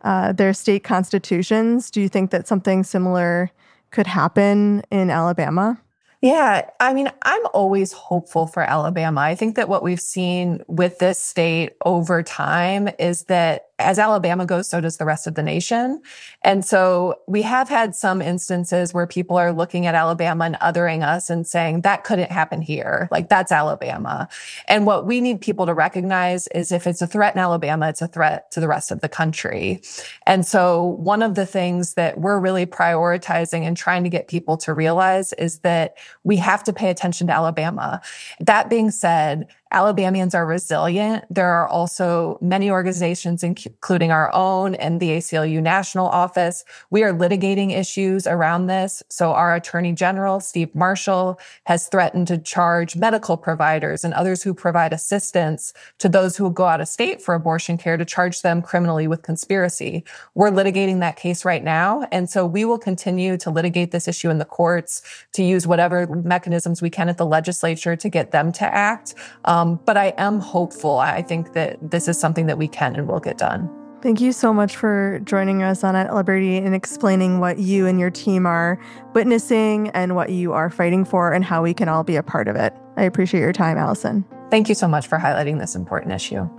uh, 0.03 0.31
their 0.31 0.53
state 0.53 0.83
constitutions. 0.83 1.91
Do 1.91 2.01
you 2.01 2.09
think 2.09 2.31
that 2.31 2.47
something 2.47 2.83
similar 2.83 3.51
could 3.91 4.07
happen 4.07 4.81
in 4.91 5.09
Alabama? 5.09 5.79
Yeah, 6.21 6.69
I 6.79 6.93
mean, 6.93 7.09
I'm 7.23 7.41
always 7.51 7.93
hopeful 7.93 8.45
for 8.45 8.61
Alabama. 8.61 9.21
I 9.21 9.33
think 9.33 9.55
that 9.55 9.67
what 9.67 9.81
we've 9.81 9.99
seen 9.99 10.63
with 10.67 10.99
this 10.99 11.17
state 11.17 11.71
over 11.83 12.21
time 12.21 12.89
is 12.99 13.23
that 13.23 13.70
as 13.81 13.99
Alabama 13.99 14.45
goes, 14.45 14.69
so 14.69 14.81
does 14.81 14.97
the 14.97 15.05
rest 15.05 15.27
of 15.27 15.35
the 15.35 15.43
nation. 15.43 16.01
And 16.43 16.63
so 16.65 17.15
we 17.27 17.41
have 17.41 17.69
had 17.69 17.95
some 17.95 18.21
instances 18.21 18.93
where 18.93 19.07
people 19.07 19.37
are 19.37 19.51
looking 19.51 19.85
at 19.85 19.95
Alabama 19.95 20.45
and 20.45 20.55
othering 20.55 21.05
us 21.05 21.29
and 21.29 21.45
saying 21.45 21.81
that 21.81 22.03
couldn't 22.03 22.31
happen 22.31 22.61
here. 22.61 23.07
Like 23.11 23.29
that's 23.29 23.51
Alabama. 23.51 24.27
And 24.67 24.85
what 24.85 25.05
we 25.05 25.21
need 25.21 25.41
people 25.41 25.65
to 25.65 25.73
recognize 25.73 26.47
is 26.47 26.71
if 26.71 26.87
it's 26.87 27.01
a 27.01 27.07
threat 27.07 27.35
in 27.35 27.39
Alabama, 27.39 27.89
it's 27.89 28.01
a 28.01 28.07
threat 28.07 28.51
to 28.51 28.59
the 28.59 28.67
rest 28.67 28.91
of 28.91 29.01
the 29.01 29.09
country. 29.09 29.81
And 30.25 30.45
so 30.45 30.83
one 30.83 31.21
of 31.21 31.35
the 31.35 31.45
things 31.45 31.95
that 31.95 32.19
we're 32.19 32.39
really 32.39 32.65
prioritizing 32.65 33.61
and 33.63 33.75
trying 33.75 34.03
to 34.03 34.09
get 34.09 34.27
people 34.27 34.57
to 34.57 34.73
realize 34.73 35.33
is 35.33 35.59
that 35.59 35.97
we 36.23 36.37
have 36.37 36.63
to 36.63 36.73
pay 36.73 36.89
attention 36.89 37.27
to 37.27 37.33
Alabama. 37.33 38.01
That 38.39 38.69
being 38.69 38.91
said, 38.91 39.47
Alabamians 39.71 40.35
are 40.35 40.45
resilient. 40.45 41.23
There 41.29 41.49
are 41.49 41.67
also 41.67 42.37
many 42.41 42.69
organizations, 42.69 43.41
including 43.41 44.11
our 44.11 44.33
own 44.33 44.75
and 44.75 44.99
the 44.99 45.11
ACLU 45.11 45.61
National 45.61 46.07
Office. 46.07 46.65
We 46.89 47.03
are 47.03 47.13
litigating 47.13 47.71
issues 47.71 48.27
around 48.27 48.67
this. 48.67 49.01
So 49.07 49.31
our 49.31 49.55
Attorney 49.55 49.93
General, 49.93 50.41
Steve 50.41 50.75
Marshall, 50.75 51.39
has 51.67 51.87
threatened 51.87 52.27
to 52.27 52.37
charge 52.37 52.97
medical 52.97 53.37
providers 53.37 54.03
and 54.03 54.13
others 54.13 54.43
who 54.43 54.53
provide 54.53 54.91
assistance 54.91 55.73
to 55.99 56.09
those 56.09 56.35
who 56.35 56.51
go 56.51 56.65
out 56.65 56.81
of 56.81 56.89
state 56.89 57.21
for 57.21 57.33
abortion 57.33 57.77
care 57.77 57.95
to 57.95 58.03
charge 58.03 58.41
them 58.41 58.61
criminally 58.61 59.07
with 59.07 59.21
conspiracy. 59.21 60.03
We're 60.35 60.51
litigating 60.51 60.99
that 60.99 61.15
case 61.15 61.45
right 61.45 61.63
now. 61.63 62.07
And 62.11 62.29
so 62.29 62.45
we 62.45 62.65
will 62.65 62.79
continue 62.79 63.37
to 63.37 63.49
litigate 63.49 63.91
this 63.91 64.07
issue 64.07 64.29
in 64.29 64.37
the 64.37 64.45
courts 64.45 65.01
to 65.33 65.43
use 65.43 65.65
whatever 65.65 66.07
mechanisms 66.07 66.81
we 66.81 66.89
can 66.89 67.07
at 67.07 67.17
the 67.17 67.25
legislature 67.25 67.95
to 67.95 68.09
get 68.09 68.31
them 68.31 68.51
to 68.53 68.65
act. 68.65 69.15
Um, 69.45 69.60
um, 69.61 69.79
but 69.85 69.97
I 69.97 70.13
am 70.17 70.39
hopeful. 70.39 70.97
I 70.97 71.21
think 71.21 71.53
that 71.53 71.77
this 71.91 72.07
is 72.07 72.19
something 72.19 72.47
that 72.47 72.57
we 72.57 72.67
can 72.67 72.95
and 72.95 73.07
will 73.07 73.19
get 73.19 73.37
done. 73.37 73.69
Thank 74.01 74.19
you 74.19 74.31
so 74.33 74.51
much 74.51 74.75
for 74.75 75.19
joining 75.25 75.61
us 75.61 75.83
on 75.83 75.95
At 75.95 76.13
Liberty 76.15 76.57
and 76.57 76.73
explaining 76.73 77.39
what 77.39 77.59
you 77.59 77.85
and 77.85 77.99
your 77.99 78.09
team 78.09 78.47
are 78.47 78.81
witnessing 79.13 79.89
and 79.89 80.15
what 80.15 80.31
you 80.31 80.53
are 80.53 80.71
fighting 80.71 81.05
for 81.05 81.31
and 81.31 81.45
how 81.45 81.61
we 81.61 81.75
can 81.75 81.87
all 81.87 82.03
be 82.03 82.15
a 82.15 82.23
part 82.23 82.47
of 82.47 82.55
it. 82.55 82.73
I 82.97 83.03
appreciate 83.03 83.41
your 83.41 83.53
time, 83.53 83.77
Alison. 83.77 84.25
Thank 84.49 84.69
you 84.69 84.75
so 84.75 84.87
much 84.87 85.05
for 85.05 85.19
highlighting 85.19 85.59
this 85.59 85.75
important 85.75 86.13
issue. 86.13 86.49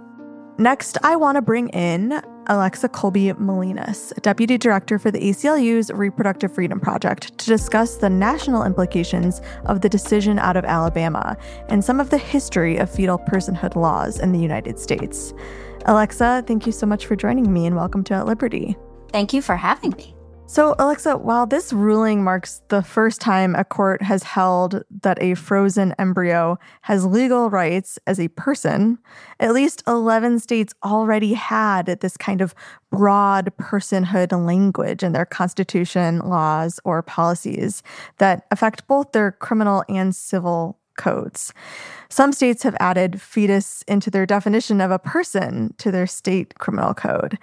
Next, 0.59 0.99
I 1.03 1.17
want 1.17 1.35
to 1.37 1.43
bring 1.43 1.69
in 1.71 2.23
Alexa 2.47 2.89
Kolbi-Molinas, 2.89 4.21
Deputy 4.23 4.59
Director 4.59 4.99
for 4.99 5.11
the 5.11 5.21
ACLU's 5.21 5.91
Reproductive 5.93 6.53
Freedom 6.53 6.81
Project, 6.81 7.37
to 7.39 7.47
discuss 7.47 7.97
the 7.97 8.11
national 8.11 8.65
implications 8.65 9.41
of 9.67 9.81
the 9.81 9.89
decision 9.89 10.39
out 10.39 10.57
of 10.57 10.65
Alabama 10.65 11.37
and 11.69 11.85
some 11.85 12.01
of 12.01 12.11
the 12.11 12.19
history 12.19 12.77
of 12.77 12.91
fetal 12.91 13.19
personhood 13.19 13.77
laws 13.77 14.19
in 14.19 14.33
the 14.33 14.41
United 14.41 14.79
States. 14.79 15.33
Alexa, 15.87 16.45
thank 16.47 16.67
you 16.67 16.73
so 16.73 16.87
much 16.87 17.07
for 17.07 17.17
joining 17.17 17.53
me 17.53 17.67
and 17.67 17.77
welcome 17.77 18.05
to 18.05 18.15
At 18.15 18.27
Liberty. 18.27 18.77
Thank 19.13 19.33
you 19.33 19.43
for 19.43 19.57
having 19.57 19.91
me. 19.97 20.15
So, 20.53 20.75
Alexa, 20.79 21.17
while 21.17 21.47
this 21.47 21.73
ruling 21.73 22.23
marks 22.23 22.61
the 22.69 22.83
first 22.83 23.23
time 23.23 23.55
a 23.55 23.65
court 23.65 24.03
has 24.03 24.23
held 24.23 24.83
that 25.01 25.17
a 25.23 25.33
frozen 25.33 25.95
embryo 25.99 26.59
has 26.83 27.07
legal 27.07 27.49
rights 27.49 27.99
as 28.07 28.21
a 28.21 28.29
person, 28.29 28.99
at 29.41 29.55
least 29.55 29.83
11 29.87 30.41
states 30.41 30.75
already 30.85 31.33
had 31.33 31.87
this 31.87 32.19
kind 32.19 32.43
of 32.43 32.55
broad 32.91 33.51
personhood 33.59 34.31
language 34.47 35.03
in 35.03 35.13
their 35.13 35.25
constitution, 35.25 36.19
laws, 36.19 36.79
or 36.85 37.01
policies 37.01 37.83
that 38.19 38.45
affect 38.51 38.87
both 38.87 39.13
their 39.13 39.33
criminal 39.33 39.85
and 39.89 40.15
civil 40.15 40.79
codes. 40.99 41.55
Some 42.11 42.31
states 42.31 42.63
have 42.63 42.77
added 42.79 43.23
fetus 43.23 43.85
into 43.89 44.11
their 44.11 44.27
definition 44.27 44.83
of 44.83 44.91
a 44.91 44.99
person 44.99 45.73
to 45.79 45.91
their 45.91 46.07
state 46.07 46.59
criminal 46.59 46.93
code. 46.93 47.39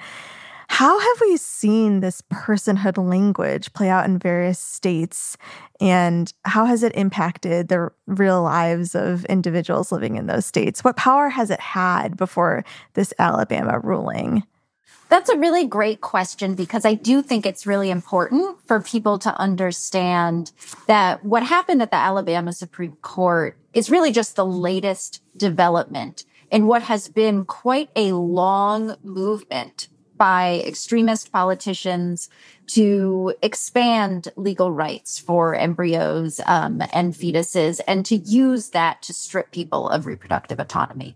How 0.70 0.98
have 0.98 1.22
we 1.22 1.36
seen 1.36 2.00
this 2.00 2.22
personhood 2.32 2.98
language 2.98 3.74
play 3.74 3.90
out 3.90 4.06
in 4.06 4.20
various 4.20 4.60
states? 4.60 5.36
And 5.82 6.32
how 6.46 6.64
has 6.66 6.84
it 6.84 6.96
impacted 6.96 7.68
the 7.68 7.90
real 8.06 8.44
lives 8.44 8.94
of 8.96 9.26
individuals 9.26 9.92
living 9.92 10.16
in 10.16 10.28
those 10.28 10.46
states? 10.46 10.84
What 10.84 10.96
power 10.96 11.28
has 11.28 11.50
it 11.50 11.60
had 11.60 12.16
before 12.16 12.64
this 12.94 13.14
Alabama 13.18 13.80
ruling? 13.80 14.44
That's 15.10 15.30
a 15.30 15.38
really 15.38 15.66
great 15.66 16.02
question 16.02 16.54
because 16.54 16.86
I 16.86 16.94
do 16.94 17.24
think 17.24 17.46
it's 17.48 17.66
really 17.66 17.90
important 17.90 18.60
for 18.66 18.80
people 18.80 19.18
to 19.20 19.36
understand 19.38 20.52
that 20.86 21.26
what 21.26 21.42
happened 21.42 21.82
at 21.82 21.90
the 21.90 21.98
Alabama 21.98 22.54
Supreme 22.54 22.96
Court 23.02 23.58
is 23.74 23.90
really 23.90 24.12
just 24.12 24.36
the 24.36 24.46
latest 24.46 25.24
development 25.36 26.26
in 26.52 26.68
what 26.68 26.84
has 26.84 27.10
been 27.10 27.44
quite 27.44 27.90
a 27.96 28.14
long 28.14 28.96
movement 29.04 29.90
by 30.20 30.62
extremist 30.68 31.32
politicians 31.32 32.30
to 32.68 33.34
expand 33.42 34.28
legal 34.36 34.72
rights 34.72 35.18
for 35.18 35.56
embryos 35.56 36.40
um, 36.46 36.84
and 36.94 37.16
fetuses 37.16 37.80
and 37.88 38.06
to 38.06 38.18
use 38.18 38.70
that 38.70 39.02
to 39.02 39.14
strip 39.14 39.50
people 39.52 39.90
of 39.90 40.06
reproductive 40.06 40.60
autonomy. 40.60 41.16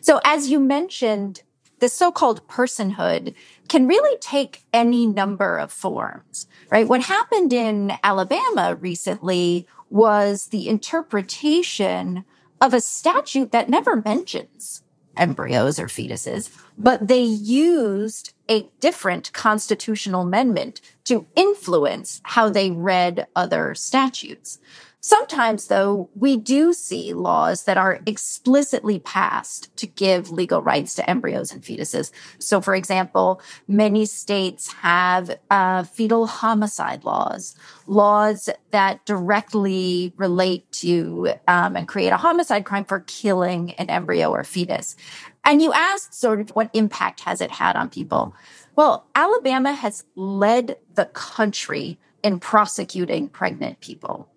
So, 0.00 0.20
as 0.24 0.48
you 0.48 0.60
mentioned, 0.60 1.42
the 1.80 1.88
so-called 1.88 2.46
personhood 2.48 3.34
can 3.68 3.86
really 3.86 4.16
take 4.18 4.62
any 4.72 5.06
number 5.06 5.58
of 5.58 5.72
forms, 5.72 6.46
right? 6.70 6.88
What 6.88 7.02
happened 7.02 7.52
in 7.52 7.92
Alabama 8.02 8.78
recently 8.80 9.66
was 9.90 10.46
the 10.46 10.68
interpretation 10.68 12.24
of 12.60 12.72
a 12.72 12.80
statute 12.80 13.52
that 13.52 13.68
never 13.68 13.96
mentions 13.96 14.82
embryos 15.16 15.78
or 15.78 15.86
fetuses, 15.86 16.50
but 16.78 17.08
they 17.08 17.22
used 17.22 18.33
a 18.48 18.68
different 18.80 19.32
constitutional 19.32 20.22
amendment 20.22 20.80
to 21.04 21.26
influence 21.34 22.20
how 22.24 22.48
they 22.48 22.70
read 22.70 23.26
other 23.34 23.74
statutes. 23.74 24.58
Sometimes, 25.06 25.66
though, 25.66 26.08
we 26.14 26.38
do 26.38 26.72
see 26.72 27.12
laws 27.12 27.64
that 27.64 27.76
are 27.76 28.00
explicitly 28.06 29.00
passed 29.00 29.68
to 29.76 29.86
give 29.86 30.30
legal 30.30 30.62
rights 30.62 30.94
to 30.94 31.10
embryos 31.10 31.52
and 31.52 31.62
fetuses. 31.62 32.10
So, 32.38 32.62
for 32.62 32.74
example, 32.74 33.42
many 33.68 34.06
states 34.06 34.72
have 34.72 35.38
uh, 35.50 35.82
fetal 35.82 36.26
homicide 36.26 37.04
laws, 37.04 37.54
laws 37.86 38.48
that 38.70 39.04
directly 39.04 40.14
relate 40.16 40.72
to 40.72 41.34
um, 41.48 41.76
and 41.76 41.86
create 41.86 42.08
a 42.14 42.16
homicide 42.16 42.64
crime 42.64 42.86
for 42.86 43.00
killing 43.00 43.72
an 43.72 43.90
embryo 43.90 44.30
or 44.30 44.42
fetus. 44.42 44.96
And 45.44 45.60
you 45.60 45.74
asked 45.74 46.14
sort 46.14 46.40
of 46.40 46.48
what 46.56 46.70
impact 46.72 47.20
has 47.20 47.42
it 47.42 47.50
had 47.50 47.76
on 47.76 47.90
people? 47.90 48.34
Well, 48.74 49.06
Alabama 49.14 49.74
has 49.74 50.02
led 50.16 50.78
the 50.94 51.04
country 51.04 51.98
in 52.22 52.40
prosecuting 52.40 53.28
pregnant 53.28 53.80
people 53.80 54.30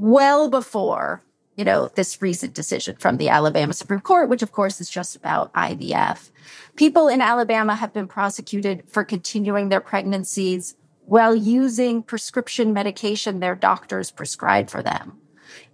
well 0.00 0.48
before, 0.48 1.22
you 1.56 1.64
know, 1.64 1.88
this 1.94 2.22
recent 2.22 2.54
decision 2.54 2.96
from 2.96 3.18
the 3.18 3.28
Alabama 3.28 3.72
Supreme 3.72 4.00
Court, 4.00 4.28
which 4.28 4.42
of 4.42 4.52
course 4.52 4.80
is 4.80 4.88
just 4.88 5.14
about 5.14 5.52
IVF. 5.52 6.30
People 6.76 7.08
in 7.08 7.20
Alabama 7.20 7.74
have 7.74 7.92
been 7.92 8.08
prosecuted 8.08 8.82
for 8.88 9.04
continuing 9.04 9.68
their 9.68 9.80
pregnancies 9.80 10.74
while 11.04 11.34
using 11.34 12.02
prescription 12.02 12.72
medication 12.72 13.40
their 13.40 13.54
doctors 13.54 14.10
prescribed 14.10 14.70
for 14.70 14.82
them. 14.82 15.18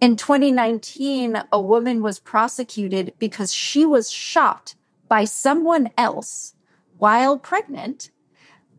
In 0.00 0.16
2019, 0.16 1.42
a 1.52 1.60
woman 1.60 2.02
was 2.02 2.18
prosecuted 2.18 3.12
because 3.18 3.52
she 3.52 3.84
was 3.84 4.10
shot 4.10 4.74
by 5.08 5.24
someone 5.24 5.90
else 5.96 6.54
while 6.98 7.38
pregnant. 7.38 8.10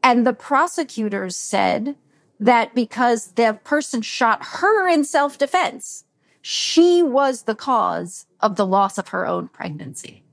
And 0.03 0.25
the 0.25 0.33
prosecutors 0.33 1.35
said 1.35 1.95
that 2.39 2.75
because 2.75 3.31
the 3.33 3.59
person 3.63 4.01
shot 4.01 4.43
her 4.43 4.87
in 4.87 5.03
self 5.03 5.37
defense, 5.37 6.05
she 6.41 7.03
was 7.03 7.43
the 7.43 7.55
cause 7.55 8.25
of 8.39 8.55
the 8.55 8.65
loss 8.65 8.97
of 8.97 9.09
her 9.09 9.25
own 9.25 9.47
pregnancy. 9.47 10.23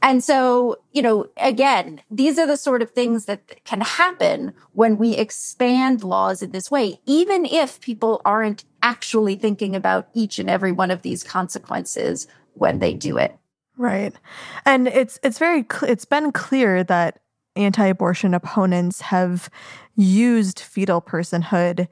And 0.00 0.22
so, 0.22 0.76
you 0.92 1.02
know, 1.02 1.26
again, 1.36 2.00
these 2.10 2.38
are 2.38 2.46
the 2.46 2.56
sort 2.56 2.82
of 2.82 2.90
things 2.90 3.24
that 3.26 3.64
can 3.64 3.80
happen 3.80 4.52
when 4.72 4.96
we 4.96 5.16
expand 5.16 6.04
laws 6.04 6.42
in 6.42 6.52
this 6.52 6.70
way, 6.70 7.00
even 7.06 7.44
if 7.44 7.80
people 7.80 8.22
aren't 8.24 8.64
actually 8.82 9.34
thinking 9.34 9.74
about 9.74 10.08
each 10.14 10.38
and 10.38 10.48
every 10.48 10.72
one 10.72 10.90
of 10.90 11.02
these 11.02 11.24
consequences 11.24 12.26
when 12.54 12.78
they 12.78 12.94
do 12.94 13.18
it. 13.18 13.36
Right. 13.76 14.14
And 14.64 14.88
it's 14.88 15.18
it's 15.22 15.38
very 15.38 15.64
it's 15.82 16.04
been 16.04 16.32
clear 16.32 16.82
that 16.84 17.20
anti-abortion 17.58 18.34
opponents 18.34 19.00
have 19.00 19.50
used 19.96 20.60
fetal 20.60 21.02
personhood 21.02 21.88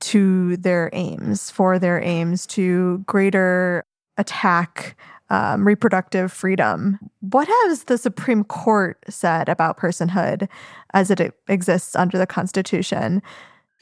to 0.00 0.56
their 0.56 0.90
aims, 0.92 1.50
for 1.50 1.78
their 1.78 2.02
aims 2.02 2.46
to 2.48 2.98
greater 3.06 3.84
attack 4.18 4.96
um, 5.30 5.66
reproductive 5.66 6.30
freedom. 6.30 6.98
What 7.20 7.48
has 7.48 7.84
the 7.84 7.96
Supreme 7.96 8.44
Court 8.44 8.98
said 9.08 9.48
about 9.48 9.78
personhood 9.78 10.48
as 10.92 11.10
it 11.10 11.34
exists 11.48 11.96
under 11.96 12.18
the 12.18 12.26
Constitution? 12.26 13.22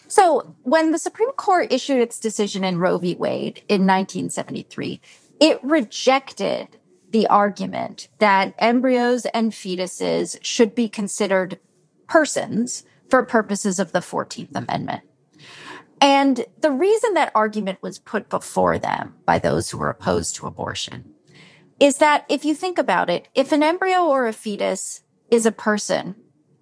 So, 0.07 0.55
when 0.63 0.93
the 0.93 0.99
Supreme 0.99 1.33
Court 1.33 1.73
issued 1.73 2.01
its 2.01 2.21
decision 2.21 2.65
in 2.65 2.79
Roe 2.79 2.99
v. 2.99 3.15
Wade 3.15 3.63
in 3.69 3.87
1973, 3.87 5.01
it 5.41 5.59
rejected 5.63 6.69
the 7.11 7.27
argument 7.27 8.09
that 8.19 8.55
embryos 8.59 9.27
and 9.27 9.53
fetuses 9.53 10.39
should 10.43 10.75
be 10.75 10.89
considered 10.89 11.59
persons 12.07 12.85
for 13.09 13.25
purposes 13.25 13.79
of 13.79 13.93
the 13.93 13.99
14th 13.99 14.55
Amendment. 14.55 15.03
And 16.01 16.47
the 16.61 16.71
reason 16.71 17.15
that 17.15 17.33
argument 17.35 17.83
was 17.83 17.99
put 17.99 18.29
before 18.29 18.79
them 18.79 19.15
by 19.27 19.39
those 19.39 19.71
who 19.71 19.79
were 19.79 19.91
opposed 19.91 20.37
to 20.37 20.47
abortion 20.47 21.13
is 21.79 21.99
that 21.99 22.25
if 22.29 22.45
you 22.45 22.55
think 22.55 22.79
about 22.79 23.11
it, 23.11 23.29
if 23.35 23.53
an 23.53 23.63
embryo 23.63 24.05
or 24.05 24.27
a 24.27 24.33
fetus 24.33 25.03
is 25.31 25.47
a 25.47 25.53
person 25.53 26.15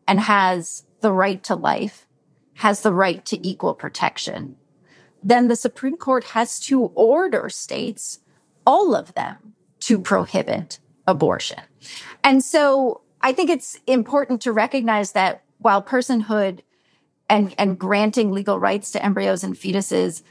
and 0.06 0.20
has 0.20 0.84
the 1.00 1.12
right 1.12 1.42
to 1.44 1.54
life, 1.54 2.06
has 2.54 2.80
the 2.80 2.92
right 2.92 3.24
to 3.26 3.46
equal 3.46 3.74
protection, 3.74 4.56
then 5.22 5.48
the 5.48 5.56
Supreme 5.56 5.96
Court 5.96 6.24
has 6.24 6.58
to 6.60 6.84
order 6.94 7.48
states, 7.48 8.20
all 8.66 8.94
of 8.94 9.14
them, 9.14 9.54
to 9.88 9.98
prohibit 9.98 10.78
abortion. 11.06 11.62
And 12.22 12.44
so 12.44 13.00
I 13.22 13.32
think 13.32 13.48
it's 13.48 13.80
important 13.86 14.42
to 14.42 14.52
recognize 14.52 15.12
that 15.12 15.42
while 15.60 15.82
personhood 15.82 16.60
and, 17.30 17.54
and 17.56 17.78
granting 17.78 18.30
legal 18.30 18.60
rights 18.60 18.90
to 18.90 19.02
embryos 19.02 19.42
and 19.42 19.54
fetuses, 19.54 20.22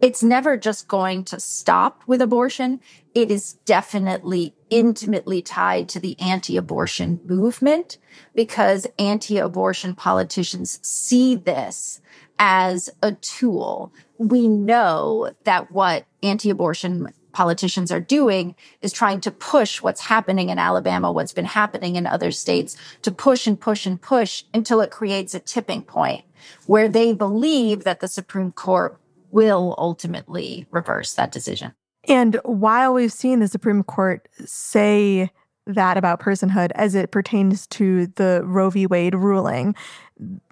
it's 0.00 0.24
never 0.24 0.56
just 0.56 0.88
going 0.88 1.22
to 1.26 1.38
stop 1.38 2.02
with 2.08 2.20
abortion. 2.20 2.80
It 3.14 3.30
is 3.30 3.52
definitely 3.64 4.56
intimately 4.70 5.40
tied 5.40 5.88
to 5.90 6.00
the 6.00 6.18
anti-abortion 6.18 7.20
movement 7.24 7.98
because 8.34 8.88
anti-abortion 8.98 9.94
politicians 9.94 10.80
see 10.82 11.36
this 11.36 12.00
as 12.40 12.90
a 13.04 13.12
tool. 13.12 13.92
We 14.18 14.48
know 14.48 15.30
that 15.44 15.70
what 15.70 16.06
anti-abortion 16.24 17.12
politicians 17.36 17.92
are 17.92 18.00
doing 18.00 18.54
is 18.80 18.94
trying 18.94 19.20
to 19.20 19.30
push 19.30 19.82
what's 19.82 20.00
happening 20.00 20.48
in 20.48 20.58
Alabama, 20.58 21.12
what's 21.12 21.34
been 21.34 21.44
happening 21.44 21.96
in 21.96 22.06
other 22.06 22.30
states, 22.30 22.78
to 23.02 23.12
push 23.12 23.46
and 23.46 23.60
push 23.60 23.84
and 23.84 24.00
push 24.00 24.44
until 24.54 24.80
it 24.80 24.90
creates 24.90 25.34
a 25.34 25.38
tipping 25.38 25.82
point 25.82 26.24
where 26.64 26.88
they 26.88 27.12
believe 27.12 27.84
that 27.84 28.00
the 28.00 28.08
Supreme 28.08 28.52
Court 28.52 28.98
will 29.30 29.74
ultimately 29.76 30.66
reverse 30.70 31.12
that 31.12 31.30
decision. 31.30 31.74
And 32.08 32.40
while 32.44 32.94
we've 32.94 33.12
seen 33.12 33.40
the 33.40 33.48
Supreme 33.48 33.82
Court 33.82 34.26
say 34.46 35.30
that 35.66 35.98
about 35.98 36.20
personhood 36.20 36.70
as 36.74 36.94
it 36.94 37.10
pertains 37.10 37.66
to 37.66 38.06
the 38.16 38.40
Roe 38.46 38.70
v. 38.70 38.86
Wade 38.86 39.14
ruling, 39.14 39.74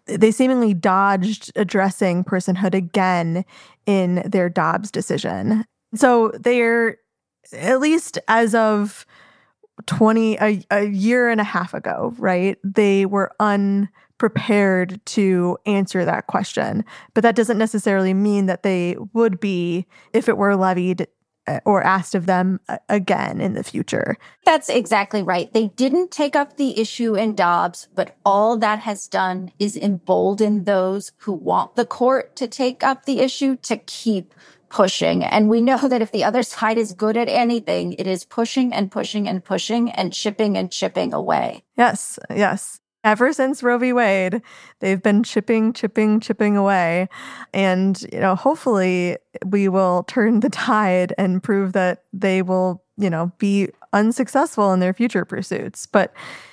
they 0.05 0.31
seemingly 0.31 0.75
dodged 0.75 1.51
addressing 1.57 2.25
personhood 2.25 2.75
again 2.75 3.47
in 3.87 4.23
their 4.27 4.51
Dobbs 4.51 4.91
decision. 4.91 5.65
So 5.95 6.33
they're, 6.35 6.99
at 7.53 7.81
least 7.81 8.19
as 8.29 8.55
of 8.55 9.07
20, 9.87 10.37
a, 10.41 10.63
a 10.71 10.85
year 10.85 11.29
and 11.29 11.41
a 11.41 11.45
half 11.45 11.75
ago, 11.75 12.15
right? 12.19 12.59
They 12.63 13.07
were 13.07 13.33
unprepared 13.41 15.05
to 15.07 15.59
answer 15.67 16.05
that 16.05 16.27
question. 16.27 16.85
But 17.13 17.23
that 17.23 17.37
doesn't 17.37 17.59
necessarily 17.59 18.15
mean 18.15 18.47
that 18.47 18.63
they 18.63 18.97
would 19.13 19.41
be 19.41 19.87
if 20.13 20.29
it 20.29 20.37
were 20.37 20.57
levied 20.57 21.07
uh, 21.47 21.61
or 21.67 21.83
asked 21.83 22.15
of 22.15 22.25
them 22.25 22.59
again 22.89 23.41
in 23.41 23.53
the 23.53 23.63
future. 23.63 24.17
That's 24.47 24.71
exactly 24.71 25.23
right. 25.23 25.53
They 25.53 25.69
didn't 25.69 26.11
take 26.11 26.35
up 26.35 26.57
the 26.57 26.81
issue 26.81 27.15
in 27.15 27.35
Dobbs, 27.35 27.89
but 27.95 28.17
all 28.25 28.57
that 28.59 28.79
has 28.81 29.07
done 29.07 29.53
is 29.59 29.77
embolden 29.77 30.65
those 30.65 31.13
who 31.19 31.33
want 31.33 31.77
the 31.77 31.85
court 31.85 32.35
to 32.37 32.49
take 32.49 32.83
up 32.83 33.05
the 33.05 33.21
issue 33.21 33.57
to 33.57 33.77
keep 33.77 34.33
pushing. 34.75 35.23
And 35.23 35.49
we 35.49 35.61
know 35.61 35.87
that 35.87 36.03
if 36.03 36.11
the 36.11 36.25
other 36.25 36.43
side 36.43 36.79
is 36.79 36.93
good 36.93 37.17
at 37.17 37.29
anything, 37.29 37.93
it 37.93 38.09
is 38.09 38.25
pushing 38.25 38.73
and 38.73 38.91
pushing 38.91 39.29
and 39.29 39.43
pushing 39.43 39.89
and 39.93 40.13
chipping 40.13 40.59
and 40.59 40.69
chipping 40.69 41.15
away. 41.15 41.63
Yes, 41.77 42.19
yes. 42.29 42.81
Ever 43.05 43.33
since 43.33 43.63
Roe 43.63 43.79
v. 43.79 43.93
Wade, 43.93 44.43
they've 44.81 45.01
been 45.01 45.23
chipping, 45.23 45.75
chipping, 45.75 46.19
chipping 46.19 46.57
away. 46.57 47.09
And, 47.53 48.03
you 48.13 48.19
know, 48.19 48.35
hopefully 48.35 49.17
we 49.47 49.69
will 49.69 50.03
turn 50.09 50.41
the 50.41 50.51
tide 50.51 51.15
and 51.17 51.41
prove 51.41 51.73
that 51.75 52.03
they 52.13 52.43
will, 52.43 52.83
you 52.97 53.11
know, 53.11 53.31
be 53.39 53.69
unsuccessful 53.93 54.73
in 54.73 54.81
their 54.81 54.93
future 54.93 55.25
pursuits. 55.25 55.87
But 55.87 56.13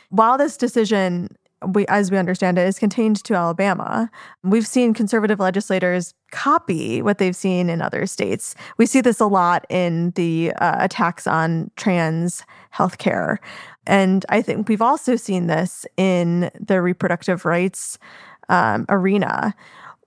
while 0.10 0.38
this 0.38 0.58
decision 0.58 1.30
we, 1.68 1.86
as 1.88 2.12
we 2.12 2.18
understand 2.18 2.58
it, 2.58 2.68
is 2.68 2.80
contained 2.80 3.24
to 3.24 3.36
Alabama. 3.36 4.10
We've 4.44 4.68
seen 4.68 4.94
conservative 4.94 5.40
legislators 5.40 6.14
copy 6.32 7.02
what 7.02 7.18
they've 7.18 7.36
seen 7.36 7.70
in 7.70 7.82
other 7.82 8.06
states. 8.06 8.56
We 8.78 8.86
see 8.86 9.02
this 9.02 9.20
a 9.20 9.26
lot 9.26 9.66
in 9.70 10.12
the 10.12 10.54
uh, 10.54 10.78
attacks 10.80 11.28
on 11.28 11.70
trans 11.76 12.44
healthcare. 12.74 13.38
And 13.86 14.26
I 14.30 14.42
think 14.42 14.70
we've 14.70 14.82
also 14.82 15.16
seen 15.16 15.48
this 15.48 15.86
in 15.98 16.50
the 16.60 16.82
reproductive 16.82 17.46
rights 17.46 17.98
um, 18.50 18.86
arena. 18.90 19.56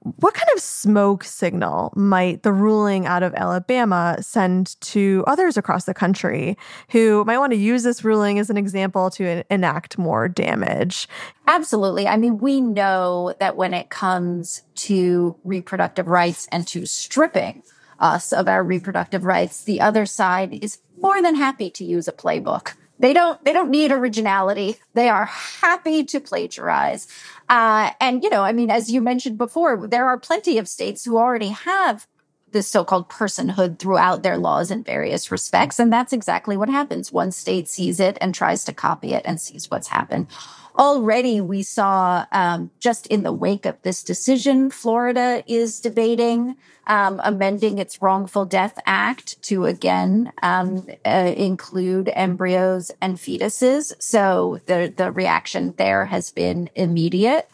What 0.04 0.34
kind 0.34 0.48
of 0.54 0.60
smoke 0.60 1.24
signal 1.24 1.90
might 1.96 2.42
the 2.42 2.52
ruling 2.52 3.06
out 3.06 3.22
of 3.22 3.34
Alabama 3.34 4.18
send 4.20 4.78
to 4.82 5.24
others 5.26 5.56
across 5.56 5.86
the 5.86 5.94
country 5.94 6.58
who 6.90 7.24
might 7.24 7.38
want 7.38 7.52
to 7.52 7.58
use 7.58 7.84
this 7.84 8.04
ruling 8.04 8.38
as 8.38 8.50
an 8.50 8.58
example 8.58 9.08
to 9.12 9.42
enact 9.50 9.96
more 9.96 10.28
damage? 10.28 11.08
Absolutely. 11.46 12.06
I 12.06 12.18
mean, 12.18 12.36
we 12.36 12.60
know 12.60 13.34
that 13.40 13.56
when 13.56 13.72
it 13.72 13.88
comes 13.88 14.62
to 14.76 15.36
reproductive 15.42 16.06
rights 16.06 16.48
and 16.52 16.68
to 16.68 16.84
stripping 16.84 17.62
us 17.98 18.30
of 18.30 18.46
our 18.46 18.62
reproductive 18.62 19.24
rights, 19.24 19.64
the 19.64 19.80
other 19.80 20.04
side 20.04 20.52
is 20.62 20.80
more 21.00 21.22
than 21.22 21.34
happy 21.34 21.70
to 21.70 21.84
use 21.84 22.08
a 22.08 22.12
playbook. 22.12 22.74
They 22.98 23.12
don't, 23.12 23.44
they 23.44 23.52
don't 23.52 23.70
need 23.70 23.90
originality. 23.90 24.76
They 24.94 25.08
are 25.08 25.24
happy 25.24 26.04
to 26.04 26.20
plagiarize. 26.20 27.08
Uh, 27.48 27.90
and, 28.00 28.22
you 28.22 28.30
know, 28.30 28.42
I 28.42 28.52
mean, 28.52 28.70
as 28.70 28.90
you 28.90 29.00
mentioned 29.00 29.36
before, 29.36 29.86
there 29.88 30.06
are 30.06 30.18
plenty 30.18 30.58
of 30.58 30.68
states 30.68 31.04
who 31.04 31.18
already 31.18 31.48
have 31.48 32.06
this 32.52 32.68
so-called 32.68 33.10
personhood 33.10 33.80
throughout 33.80 34.22
their 34.22 34.38
laws 34.38 34.70
in 34.70 34.84
various 34.84 35.32
respects. 35.32 35.80
And 35.80 35.92
that's 35.92 36.12
exactly 36.12 36.56
what 36.56 36.68
happens. 36.68 37.10
One 37.10 37.32
state 37.32 37.68
sees 37.68 37.98
it 37.98 38.16
and 38.20 38.32
tries 38.32 38.64
to 38.64 38.72
copy 38.72 39.12
it 39.12 39.22
and 39.24 39.40
sees 39.40 39.68
what's 39.68 39.88
happened. 39.88 40.28
Already 40.76 41.40
we 41.40 41.62
saw, 41.62 42.26
um, 42.32 42.70
just 42.80 43.06
in 43.06 43.22
the 43.22 43.32
wake 43.32 43.64
of 43.64 43.80
this 43.82 44.02
decision, 44.02 44.70
Florida 44.70 45.44
is 45.46 45.80
debating 45.80 46.56
um, 46.86 47.20
amending 47.22 47.78
its 47.78 48.02
wrongful 48.02 48.44
death 48.44 48.78
act 48.84 49.40
to 49.42 49.66
again 49.66 50.32
um, 50.42 50.86
uh, 51.06 51.32
include 51.36 52.10
embryos 52.14 52.90
and 53.00 53.16
fetuses. 53.18 53.92
So 54.00 54.58
the 54.66 54.92
the 54.94 55.12
reaction 55.12 55.74
there 55.76 56.06
has 56.06 56.30
been 56.30 56.68
immediate. 56.74 57.48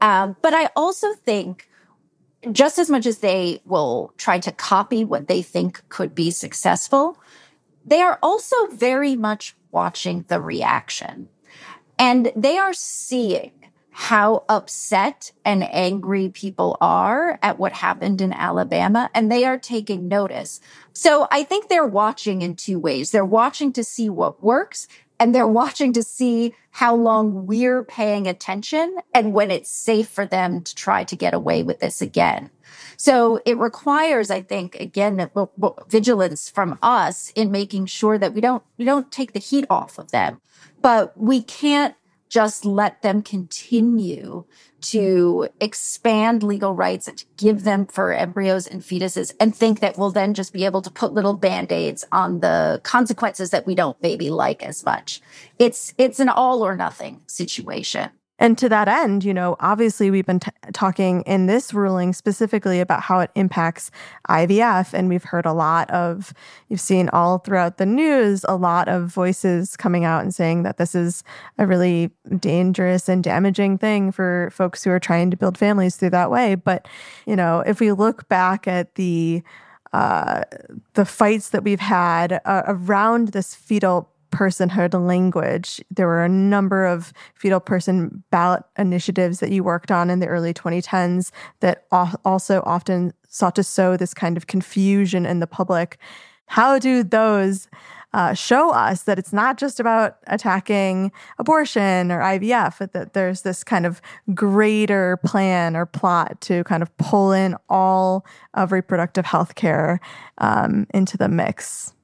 Um, 0.00 0.36
but 0.42 0.52
I 0.52 0.68
also 0.76 1.14
think 1.14 1.68
just 2.52 2.78
as 2.78 2.90
much 2.90 3.06
as 3.06 3.18
they 3.18 3.60
will 3.64 4.12
try 4.18 4.38
to 4.38 4.52
copy 4.52 5.04
what 5.04 5.28
they 5.28 5.42
think 5.42 5.82
could 5.88 6.14
be 6.14 6.30
successful, 6.30 7.18
they 7.84 8.02
are 8.02 8.18
also 8.22 8.66
very 8.66 9.16
much 9.16 9.56
watching 9.70 10.24
the 10.28 10.40
reaction. 10.40 11.28
And 11.98 12.32
they 12.36 12.58
are 12.58 12.72
seeing 12.72 13.52
how 13.90 14.44
upset 14.50 15.32
and 15.42 15.64
angry 15.72 16.28
people 16.28 16.76
are 16.82 17.38
at 17.42 17.58
what 17.58 17.72
happened 17.72 18.20
in 18.20 18.30
Alabama, 18.30 19.08
and 19.14 19.32
they 19.32 19.46
are 19.46 19.56
taking 19.56 20.06
notice. 20.06 20.60
So 20.92 21.26
I 21.30 21.42
think 21.44 21.68
they're 21.68 21.86
watching 21.86 22.42
in 22.42 22.56
two 22.56 22.78
ways. 22.78 23.10
They're 23.10 23.24
watching 23.24 23.72
to 23.72 23.82
see 23.82 24.10
what 24.10 24.42
works, 24.42 24.86
and 25.18 25.34
they're 25.34 25.46
watching 25.46 25.92
to 25.94 26.02
see 26.02 26.54
how 26.70 26.94
long 26.94 27.46
we're 27.46 27.84
paying 27.84 28.26
attention 28.26 28.98
and 29.14 29.32
when 29.32 29.50
it's 29.50 29.70
safe 29.70 30.08
for 30.08 30.26
them 30.26 30.62
to 30.62 30.74
try 30.74 31.04
to 31.04 31.16
get 31.16 31.34
away 31.34 31.62
with 31.62 31.80
this 31.80 32.02
again. 32.02 32.50
So 32.96 33.40
it 33.46 33.56
requires, 33.58 34.30
I 34.30 34.42
think, 34.42 34.76
again, 34.76 35.30
vigilance 35.88 36.50
from 36.50 36.78
us 36.82 37.32
in 37.34 37.50
making 37.50 37.86
sure 37.86 38.18
that 38.18 38.34
we 38.34 38.40
don't, 38.40 38.62
we 38.76 38.84
don't 38.84 39.10
take 39.10 39.32
the 39.32 39.38
heat 39.38 39.64
off 39.70 39.98
of 39.98 40.10
them, 40.10 40.40
but 40.82 41.16
we 41.16 41.42
can't 41.42 41.94
just 42.36 42.66
let 42.66 43.00
them 43.00 43.22
continue 43.22 44.44
to 44.82 45.48
expand 45.58 46.42
legal 46.42 46.74
rights 46.74 47.08
and 47.08 47.16
to 47.16 47.24
give 47.38 47.64
them 47.64 47.86
for 47.86 48.12
embryos 48.12 48.66
and 48.66 48.82
fetuses 48.82 49.32
and 49.40 49.56
think 49.56 49.80
that 49.80 49.96
we'll 49.96 50.10
then 50.10 50.34
just 50.34 50.52
be 50.52 50.66
able 50.66 50.82
to 50.82 50.90
put 50.90 51.14
little 51.14 51.32
band-aids 51.32 52.04
on 52.12 52.40
the 52.40 52.78
consequences 52.82 53.48
that 53.48 53.66
we 53.66 53.74
don't 53.74 53.96
maybe 54.02 54.28
like 54.28 54.62
as 54.62 54.84
much. 54.84 55.22
It's, 55.58 55.94
it's 55.96 56.20
an 56.20 56.28
all 56.28 56.62
or 56.62 56.76
nothing 56.76 57.22
situation. 57.26 58.10
And 58.38 58.58
to 58.58 58.68
that 58.68 58.86
end, 58.86 59.24
you 59.24 59.32
know, 59.32 59.56
obviously 59.60 60.10
we've 60.10 60.26
been 60.26 60.40
t- 60.40 60.50
talking 60.72 61.22
in 61.22 61.46
this 61.46 61.72
ruling 61.72 62.12
specifically 62.12 62.80
about 62.80 63.02
how 63.02 63.20
it 63.20 63.30
impacts 63.34 63.90
IVF. 64.28 64.92
And 64.92 65.08
we've 65.08 65.24
heard 65.24 65.46
a 65.46 65.54
lot 65.54 65.90
of, 65.90 66.34
you've 66.68 66.80
seen 66.80 67.08
all 67.10 67.38
throughout 67.38 67.78
the 67.78 67.86
news, 67.86 68.44
a 68.46 68.56
lot 68.56 68.88
of 68.88 69.08
voices 69.08 69.76
coming 69.76 70.04
out 70.04 70.22
and 70.22 70.34
saying 70.34 70.64
that 70.64 70.76
this 70.76 70.94
is 70.94 71.24
a 71.56 71.66
really 71.66 72.10
dangerous 72.38 73.08
and 73.08 73.24
damaging 73.24 73.78
thing 73.78 74.12
for 74.12 74.50
folks 74.52 74.84
who 74.84 74.90
are 74.90 75.00
trying 75.00 75.30
to 75.30 75.36
build 75.36 75.56
families 75.56 75.96
through 75.96 76.10
that 76.10 76.30
way. 76.30 76.56
But, 76.56 76.86
you 77.26 77.36
know, 77.36 77.60
if 77.60 77.80
we 77.80 77.92
look 77.92 78.28
back 78.28 78.68
at 78.68 78.96
the, 78.96 79.42
uh, 79.94 80.42
the 80.92 81.06
fights 81.06 81.50
that 81.50 81.64
we've 81.64 81.80
had 81.80 82.40
uh, 82.44 82.62
around 82.66 83.28
this 83.28 83.54
fetal 83.54 84.10
personhood 84.36 84.92
language. 85.06 85.80
There 85.90 86.06
were 86.06 86.22
a 86.22 86.28
number 86.28 86.84
of 86.84 87.12
fetal 87.34 87.60
person 87.60 88.22
ballot 88.30 88.62
initiatives 88.76 89.40
that 89.40 89.50
you 89.50 89.64
worked 89.64 89.90
on 89.90 90.10
in 90.10 90.20
the 90.20 90.26
early 90.26 90.52
2010s 90.52 91.30
that 91.60 91.86
also 91.90 92.62
often 92.66 93.14
sought 93.28 93.54
to 93.56 93.64
sow 93.64 93.96
this 93.96 94.12
kind 94.12 94.36
of 94.36 94.46
confusion 94.46 95.24
in 95.24 95.40
the 95.40 95.46
public. 95.46 95.96
How 96.46 96.78
do 96.78 97.02
those 97.02 97.68
uh, 98.12 98.34
show 98.34 98.70
us 98.70 99.02
that 99.02 99.18
it's 99.18 99.32
not 99.32 99.58
just 99.58 99.80
about 99.80 100.18
attacking 100.26 101.12
abortion 101.38 102.12
or 102.12 102.20
IVF, 102.20 102.78
but 102.78 102.92
that 102.92 103.14
there's 103.14 103.42
this 103.42 103.64
kind 103.64 103.84
of 103.84 104.00
greater 104.34 105.18
plan 105.24 105.76
or 105.76 105.86
plot 105.86 106.40
to 106.42 106.62
kind 106.64 106.82
of 106.82 106.96
pull 106.98 107.32
in 107.32 107.56
all 107.68 108.24
of 108.54 108.70
reproductive 108.70 109.24
health 109.24 109.54
care 109.54 109.98
um, 110.38 110.86
into 110.94 111.16
the 111.16 111.28
mix. 111.28 111.94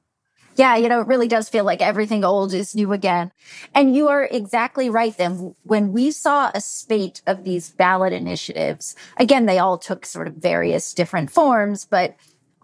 Yeah, 0.55 0.75
you 0.75 0.87
know, 0.87 1.01
it 1.01 1.07
really 1.07 1.27
does 1.27 1.49
feel 1.49 1.63
like 1.63 1.81
everything 1.81 2.23
old 2.23 2.53
is 2.53 2.75
new 2.75 2.93
again. 2.93 3.31
And 3.73 3.95
you 3.95 4.07
are 4.09 4.27
exactly 4.29 4.89
right 4.89 5.15
then. 5.17 5.55
When 5.63 5.91
we 5.91 6.11
saw 6.11 6.51
a 6.53 6.61
spate 6.61 7.21
of 7.25 7.43
these 7.43 7.71
ballot 7.71 8.13
initiatives, 8.13 8.95
again, 9.17 9.45
they 9.45 9.57
all 9.57 9.77
took 9.77 10.05
sort 10.05 10.27
of 10.27 10.35
various 10.35 10.93
different 10.93 11.31
forms, 11.31 11.85
but 11.85 12.15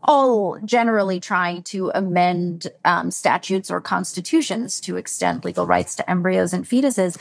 all 0.03 0.59
generally 0.63 1.19
trying 1.19 1.63
to 1.63 1.91
amend 1.93 2.67
um, 2.85 3.11
statutes 3.11 3.69
or 3.69 3.81
constitutions 3.81 4.79
to 4.81 4.95
extend 4.95 5.43
legal 5.43 5.65
rights 5.65 5.95
to 5.95 6.09
embryos 6.09 6.53
and 6.53 6.65
fetuses 6.65 7.17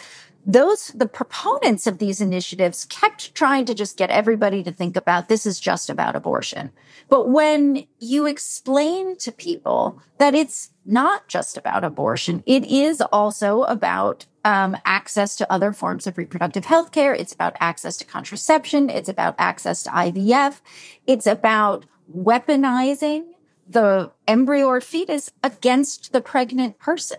those 0.48 0.88
the 0.88 1.06
proponents 1.06 1.86
of 1.86 1.98
these 1.98 2.22
initiatives 2.22 2.86
kept 2.86 3.34
trying 3.34 3.66
to 3.66 3.74
just 3.74 3.98
get 3.98 4.10
everybody 4.10 4.62
to 4.62 4.72
think 4.72 4.96
about 4.96 5.28
this 5.28 5.44
is 5.44 5.60
just 5.60 5.90
about 5.90 6.16
abortion. 6.16 6.72
But 7.10 7.28
when 7.28 7.86
you 7.98 8.26
explain 8.26 9.18
to 9.18 9.30
people 9.30 10.00
that 10.16 10.34
it's 10.34 10.70
not 10.86 11.28
just 11.28 11.58
about 11.58 11.84
abortion 11.84 12.42
it 12.46 12.64
is 12.64 13.02
also 13.12 13.64
about 13.64 14.24
um, 14.44 14.74
access 14.86 15.36
to 15.36 15.52
other 15.52 15.72
forms 15.72 16.06
of 16.06 16.16
reproductive 16.16 16.64
health 16.64 16.92
care 16.92 17.14
it's 17.14 17.34
about 17.34 17.54
access 17.60 17.98
to 17.98 18.06
contraception. 18.06 18.88
It's 18.88 19.10
about 19.10 19.34
access 19.38 19.82
to 19.82 19.90
ivf 19.90 20.60
it's 21.06 21.26
about 21.26 21.84
weaponizing 22.10 23.26
the 23.68 24.10
embryo 24.26 24.66
or 24.66 24.80
fetus 24.80 25.30
against 25.44 26.12
the 26.12 26.22
pregnant 26.22 26.78
person, 26.78 27.18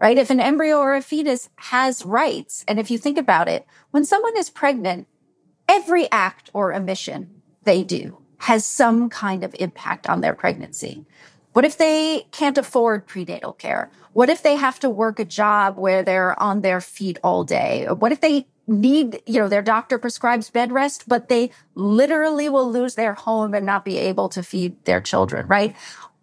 right? 0.00 0.18
If 0.18 0.30
an 0.30 0.40
embryo 0.40 0.78
or 0.78 0.94
a 0.94 1.02
fetus 1.02 1.48
has 1.56 2.04
rights, 2.04 2.64
and 2.68 2.78
if 2.78 2.90
you 2.90 2.98
think 2.98 3.18
about 3.18 3.48
it, 3.48 3.66
when 3.90 4.04
someone 4.04 4.36
is 4.36 4.50
pregnant, 4.50 5.06
every 5.68 6.10
act 6.10 6.50
or 6.52 6.74
omission 6.74 7.42
they 7.64 7.84
do 7.84 8.18
has 8.38 8.64
some 8.64 9.10
kind 9.10 9.44
of 9.44 9.54
impact 9.58 10.08
on 10.08 10.20
their 10.20 10.34
pregnancy. 10.34 11.04
What 11.52 11.64
if 11.64 11.76
they 11.76 12.26
can't 12.30 12.56
afford 12.56 13.06
prenatal 13.06 13.52
care? 13.52 13.90
What 14.12 14.30
if 14.30 14.42
they 14.42 14.56
have 14.56 14.78
to 14.80 14.90
work 14.90 15.18
a 15.18 15.24
job 15.24 15.76
where 15.76 16.02
they're 16.02 16.40
on 16.40 16.60
their 16.60 16.80
feet 16.80 17.18
all 17.22 17.42
day? 17.42 17.86
What 17.90 18.12
if 18.12 18.20
they 18.20 18.46
need, 18.68 19.22
you 19.26 19.40
know, 19.40 19.48
their 19.48 19.62
doctor 19.62 19.98
prescribes 19.98 20.50
bed 20.50 20.70
rest, 20.70 21.04
but 21.08 21.28
they 21.28 21.50
literally 21.74 22.48
will 22.48 22.70
lose 22.70 22.94
their 22.94 23.14
home 23.14 23.54
and 23.54 23.66
not 23.66 23.84
be 23.84 23.96
able 23.96 24.28
to 24.28 24.42
feed 24.42 24.84
their 24.84 25.00
children, 25.00 25.46
right? 25.48 25.74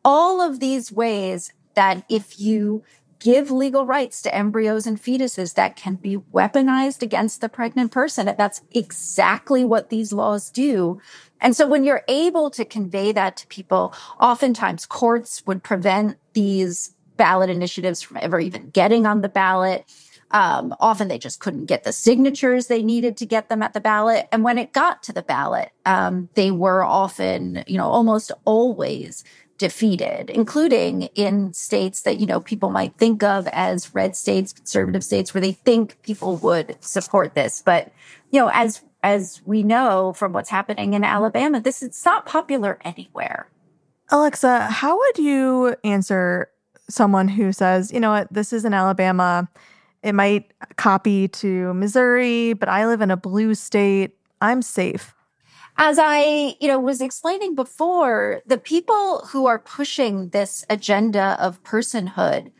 All 0.05 0.41
of 0.41 0.59
these 0.59 0.91
ways 0.91 1.51
that 1.73 2.05
if 2.07 2.39
you 2.39 2.83
give 3.19 3.51
legal 3.51 3.85
rights 3.85 4.21
to 4.21 4.35
embryos 4.35 4.85
and 4.85 5.01
fetuses 5.01 5.55
that 5.55 5.75
can 5.75 5.95
be 5.95 6.17
weaponized 6.33 7.01
against 7.01 7.41
the 7.41 7.49
pregnant 7.49 7.91
person. 7.91 8.33
That's 8.37 8.61
exactly 8.71 9.63
what 9.65 9.89
these 9.89 10.13
laws 10.13 10.49
do. 10.49 10.99
And 11.41 11.55
so 11.55 11.67
when 11.67 11.83
you're 11.83 12.03
able 12.07 12.49
to 12.51 12.65
convey 12.65 13.11
that 13.11 13.37
to 13.37 13.47
people, 13.47 13.93
oftentimes 14.19 14.85
courts 14.85 15.43
would 15.45 15.63
prevent 15.63 16.17
these 16.33 16.93
ballot 17.17 17.49
initiatives 17.49 18.01
from 18.01 18.17
ever 18.21 18.39
even 18.39 18.69
getting 18.69 19.05
on 19.05 19.21
the 19.21 19.29
ballot. 19.29 19.85
Um, 20.31 20.75
often 20.79 21.07
they 21.07 21.19
just 21.19 21.39
couldn't 21.39 21.65
get 21.65 21.83
the 21.83 21.93
signatures 21.93 22.67
they 22.67 22.83
needed 22.83 23.15
to 23.17 23.25
get 23.25 23.47
them 23.47 23.61
at 23.61 23.73
the 23.73 23.79
ballot. 23.79 24.27
And 24.31 24.43
when 24.43 24.57
it 24.57 24.73
got 24.73 25.03
to 25.03 25.13
the 25.13 25.21
ballot, 25.21 25.69
um, 25.85 26.29
they 26.33 26.51
were 26.51 26.83
often, 26.83 27.63
you 27.67 27.77
know, 27.77 27.87
almost 27.87 28.31
always 28.43 29.23
defeated, 29.57 30.29
including 30.29 31.03
in 31.15 31.53
states 31.53 32.01
that, 32.01 32.19
you 32.19 32.25
know, 32.25 32.39
people 32.39 32.69
might 32.69 32.97
think 32.97 33.23
of 33.23 33.47
as 33.47 33.93
red 33.93 34.15
states, 34.15 34.53
conservative 34.53 35.03
states, 35.03 35.33
where 35.33 35.41
they 35.41 35.53
think 35.53 36.01
people 36.01 36.37
would 36.37 36.77
support 36.83 37.35
this. 37.35 37.61
But, 37.65 37.91
you 38.31 38.39
know, 38.39 38.49
as 38.53 38.81
as 39.03 39.41
we 39.45 39.61
know 39.61 40.13
from 40.13 40.33
what's 40.33 40.49
happening 40.49 40.93
in 40.93 41.03
Alabama, 41.03 41.61
this 41.61 41.83
is 41.83 42.03
not 42.03 42.25
popular 42.25 42.79
anywhere. 42.83 43.47
Alexa, 44.09 44.61
how 44.61 44.97
would 44.97 45.17
you 45.19 45.75
answer 45.83 46.49
someone 46.89 47.27
who 47.27 47.51
says, 47.51 47.91
you 47.91 47.99
know 47.99 48.11
what, 48.11 48.27
this 48.31 48.51
is 48.51 48.65
in 48.65 48.73
Alabama 48.73 49.47
it 50.05 50.13
might 50.13 50.53
copy 50.75 51.27
to 51.27 51.73
Missouri, 51.73 52.53
but 52.53 52.69
I 52.69 52.85
live 52.85 53.01
in 53.01 53.09
a 53.09 53.17
blue 53.17 53.55
state. 53.55 54.15
I'm 54.39 54.61
safe. 54.61 55.14
As 55.77 55.99
I, 55.99 56.55
you 56.61 56.69
know, 56.69 56.79
was 56.79 57.01
explaining 57.01 57.53
before, 57.53 58.41
the 58.45 58.57
people 58.57 59.25
who 59.31 59.45
are 59.45 59.59
pushing 59.59 60.29
this 60.29 60.65
agenda 60.69 61.35
of 61.39 61.61
personhood, 61.63 62.51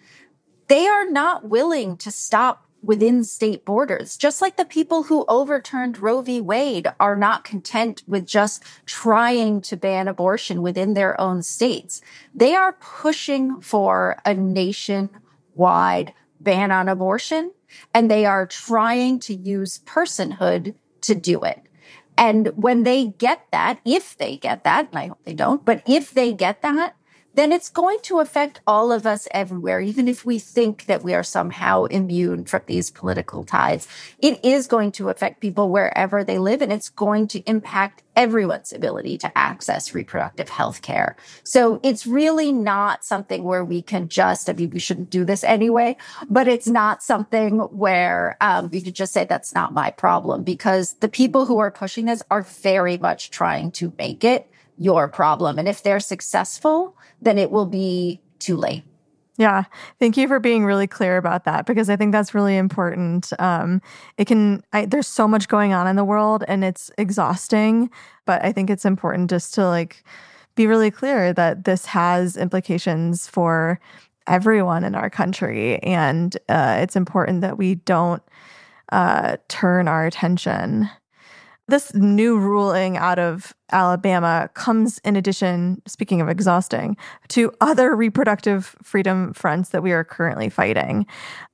they 0.67 0.86
are 0.86 1.10
not 1.10 1.47
willing 1.47 1.95
to 1.97 2.12
stop 2.12 2.65
within 2.82 3.23
state 3.23 3.65
borders. 3.65 4.17
Just 4.17 4.41
like 4.41 4.58
the 4.58 4.65
people 4.65 5.04
who 5.04 5.25
overturned 5.28 5.99
Roe 5.99 6.21
v. 6.21 6.41
Wade 6.41 6.88
are 6.99 7.15
not 7.15 7.45
content 7.45 8.04
with 8.06 8.28
just 8.28 8.63
trying 8.86 9.62
to 9.62 9.78
ban 9.78 10.08
abortion 10.08 10.62
within 10.62 10.93
their 10.93 11.19
own 11.19 11.41
states. 11.41 12.01
They 12.34 12.54
are 12.54 12.73
pushing 12.73 13.62
for 13.62 14.17
a 14.25 14.34
nationwide 14.34 16.13
ban 16.41 16.71
on 16.71 16.89
abortion 16.89 17.51
and 17.93 18.12
they 18.12 18.25
are 18.25 18.45
trying 18.45 19.19
to 19.21 19.34
use 19.34 19.80
personhood 19.86 20.75
to 21.01 21.15
do 21.15 21.41
it. 21.41 21.62
And 22.17 22.47
when 22.56 22.84
they 22.84 23.08
get 23.17 23.45
that, 23.51 23.80
if 23.86 24.17
they 24.17 24.38
get 24.38 24.63
that, 24.63 24.89
and 24.89 24.97
I 24.97 25.08
hope 25.08 25.19
they 25.23 25.34
don't, 25.34 25.63
but 25.65 25.84
if 25.86 26.12
they 26.12 26.34
get 26.34 26.62
that, 26.62 26.95
then 27.36 27.52
it's 27.52 27.69
going 27.69 28.00
to 28.04 28.19
affect 28.19 28.62
all 28.65 28.91
of 28.91 29.06
us 29.06 29.28
everywhere, 29.32 29.80
even 29.82 30.08
if 30.08 30.26
we 30.26 30.39
think 30.39 30.86
that 30.86 31.04
we 31.04 31.13
are 31.13 31.24
somehow 31.24 31.84
immune 31.86 32.45
from 32.45 32.62
these 32.65 32.89
political 32.89 33.43
tides. 33.43 33.88
It 34.19 34.43
is 34.43 34.67
going 34.67 34.93
to 34.93 35.10
affect 35.10 35.41
people 35.41 35.69
wherever 35.69 36.24
they 36.24 36.39
live, 36.39 36.62
and 36.62 36.71
it's 36.71 36.89
going 36.89 37.28
to 37.30 37.39
impact 37.41 38.04
everyone's 38.15 38.71
ability 38.71 39.17
to 39.17 39.38
access 39.38 39.93
reproductive 39.93 40.48
health 40.48 40.82
care. 40.82 41.17
So 41.43 41.82
it's 41.84 42.08
really 42.08 42.54
not 42.54 43.04
something 43.04 43.43
where 43.43 43.65
we 43.65 43.82
can 43.82 44.08
just, 44.08 44.50
I 44.50 44.54
mean, 44.54 44.69
we 44.69 44.80
shouldn't 44.80 45.10
do 45.10 45.26
this 45.26 45.43
anyway, 45.43 45.98
but 46.30 46.48
it's 46.48 46.67
not 46.67 47.04
something 47.04 47.58
where 47.58 48.38
um, 48.39 48.69
we 48.69 48.82
could 48.82 48.95
just 48.95 49.12
say 49.12 49.26
that's 49.26 49.54
not 49.54 49.74
my 49.74 49.91
problem 49.91 50.43
because 50.43 50.93
the 50.95 51.10
people 51.10 51.45
who 51.45 51.60
are 51.60 51.71
pushing 51.71 52.06
this 52.06 52.24
are 52.32 52.43
very 52.43 52.98
much 52.98 53.32
trying 53.32 53.71
to 53.71 53.93
make 53.98 54.24
it 54.24 54.50
your 54.77 55.07
problem. 55.07 55.57
And 55.57 55.67
if 55.67 55.83
they're 55.83 55.99
successful, 55.99 56.97
then 57.21 57.38
it 57.38 57.51
will 57.51 57.65
be 57.65 58.21
too 58.39 58.57
late. 58.57 58.83
Yeah. 59.38 59.63
Thank 59.99 60.15
you 60.15 60.27
for 60.27 60.39
being 60.39 60.63
really 60.63 60.88
clear 60.88 61.17
about 61.17 61.43
that 61.43 61.65
because 61.65 61.89
I 61.89 61.97
think 61.97 62.13
that's 62.13 62.33
really 62.33 62.55
important. 62.55 63.33
Um, 63.38 63.81
it 64.17 64.25
can, 64.25 64.63
I, 64.71 64.85
there's 64.85 65.07
so 65.07 65.27
much 65.27 65.49
going 65.49 65.73
on 65.73 65.88
in 65.88 65.97
the 65.97 66.05
world 66.05 66.45
and 66.47 66.63
it's 66.63 66.89
exhausting, 66.97 67.89
but 68.25 68.43
I 68.45 68.53
think 68.53 68.69
it's 68.69 68.85
important 68.85 69.29
just 69.29 69.53
to 69.55 69.67
like 69.67 70.05
be 70.55 70.67
really 70.67 70.89
clear 70.89 71.33
that 71.33 71.65
this 71.65 71.85
has 71.85 72.38
implications 72.38 73.27
for 73.27 73.77
everyone 74.25 74.85
in 74.85 74.95
our 74.95 75.09
country. 75.09 75.79
And 75.79 76.35
uh, 76.47 76.77
it's 76.79 76.95
important 76.95 77.41
that 77.41 77.57
we 77.57 77.75
don't 77.75 78.23
uh, 78.91 79.35
turn 79.49 79.89
our 79.89 80.05
attention 80.05 80.89
this 81.67 81.93
new 81.93 82.38
ruling 82.38 82.97
out 82.97 83.19
of 83.19 83.54
Alabama 83.71 84.49
comes 84.54 84.99
in 84.99 85.15
addition, 85.15 85.82
speaking 85.88 86.21
of 86.21 86.30
exhausting, 86.30 86.95
to 87.30 87.51
other 87.62 87.95
reproductive 87.95 88.75
freedom 88.84 89.34
fronts 89.34 89.69
that 89.69 89.82
we 89.82 89.91
are 89.91 90.04
currently 90.04 90.49
fighting. 90.49 91.06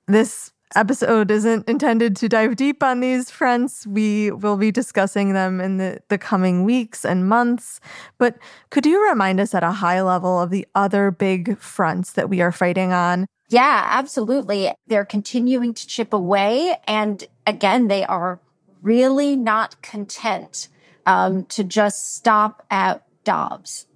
This 0.08 0.52
episode 0.76 1.32
isn't 1.32 1.68
intended 1.68 2.16
to 2.16 2.30
dive 2.30 2.56
deep 2.56 2.84
on 2.84 3.00
these 3.00 3.30
fronts. 3.30 3.86
We 3.86 4.32
will 4.32 4.58
be 4.58 4.72
discussing 4.72 5.34
them 5.34 5.60
in 5.60 5.78
the, 5.78 6.00
the 6.10 6.18
coming 6.18 6.64
weeks 6.64 7.06
and 7.06 7.28
months. 7.28 7.80
But 8.18 8.38
could 8.70 8.86
you 8.86 9.08
remind 9.08 9.40
us 9.40 9.54
at 9.54 9.64
a 9.64 9.72
high 9.72 10.02
level 10.02 10.40
of 10.40 10.50
the 10.50 10.68
other 10.76 11.12
big 11.12 11.58
fronts 11.58 12.14
that 12.14 12.30
we 12.30 12.42
are 12.42 12.52
fighting 12.52 12.94
on? 12.94 13.28
Yeah, 13.50 13.86
absolutely. 13.90 14.72
They're 14.88 15.06
continuing 15.06 15.74
to 15.74 15.88
chip 15.88 16.14
away. 16.14 16.78
And 16.88 17.26
again, 17.46 17.90
they 17.90 18.06
are 18.06 18.40
really 18.82 19.36
not 19.36 19.82
content 19.82 20.68
um, 21.06 21.46
to 21.46 21.64
just 21.64 22.16
stop 22.16 22.66
at 22.70 23.04
Dobbs 23.24 23.88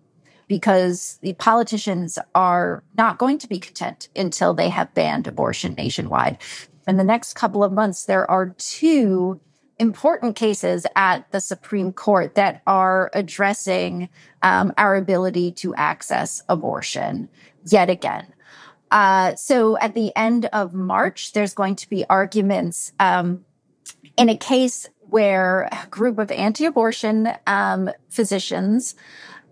because 0.48 1.18
the 1.22 1.34
politicians 1.34 2.20
are 2.36 2.84
not 2.98 3.18
going 3.18 3.38
to 3.40 3.48
be 3.48 3.60
content 3.60 4.10
until 4.16 4.54
they 4.54 4.70
have 4.70 4.94
banned 4.94 5.28
abortion 5.28 5.74
nationwide. 5.74 6.38
In 6.88 6.98
the 6.98 7.04
next 7.04 7.34
couple 7.34 7.64
of 7.64 7.72
months, 7.72 8.06
there 8.06 8.30
are 8.30 8.50
two 8.58 9.40
important 9.80 10.36
cases 10.36 10.86
at 10.96 11.30
the 11.32 11.42
Supreme 11.42 11.92
Court 11.92 12.36
that 12.36 12.62
are 12.66 13.10
addressing 13.14 14.10
um, 14.42 14.72
our 14.78 14.96
ability 14.96 15.52
to 15.52 15.76
access 15.76 16.42
abortion 16.48 17.28
yet 17.66 17.90
again. 17.90 18.28
Uh, 18.92 19.36
so 19.36 19.78
at 19.80 19.96
the 19.96 20.16
end 20.16 20.46
of 20.54 20.74
March, 20.74 21.34
there's 21.34 21.54
going 21.54 21.76
to 21.76 21.90
be 21.90 22.06
arguments 22.10 22.94
um, 23.00 23.44
in 24.18 24.30
a 24.30 24.38
case 24.38 24.90
where 25.10 25.70
a 25.72 25.88
group 25.90 26.18
of 26.18 26.32
anti-abortion 26.32 27.30
um, 27.48 27.90
physicians 28.10 28.96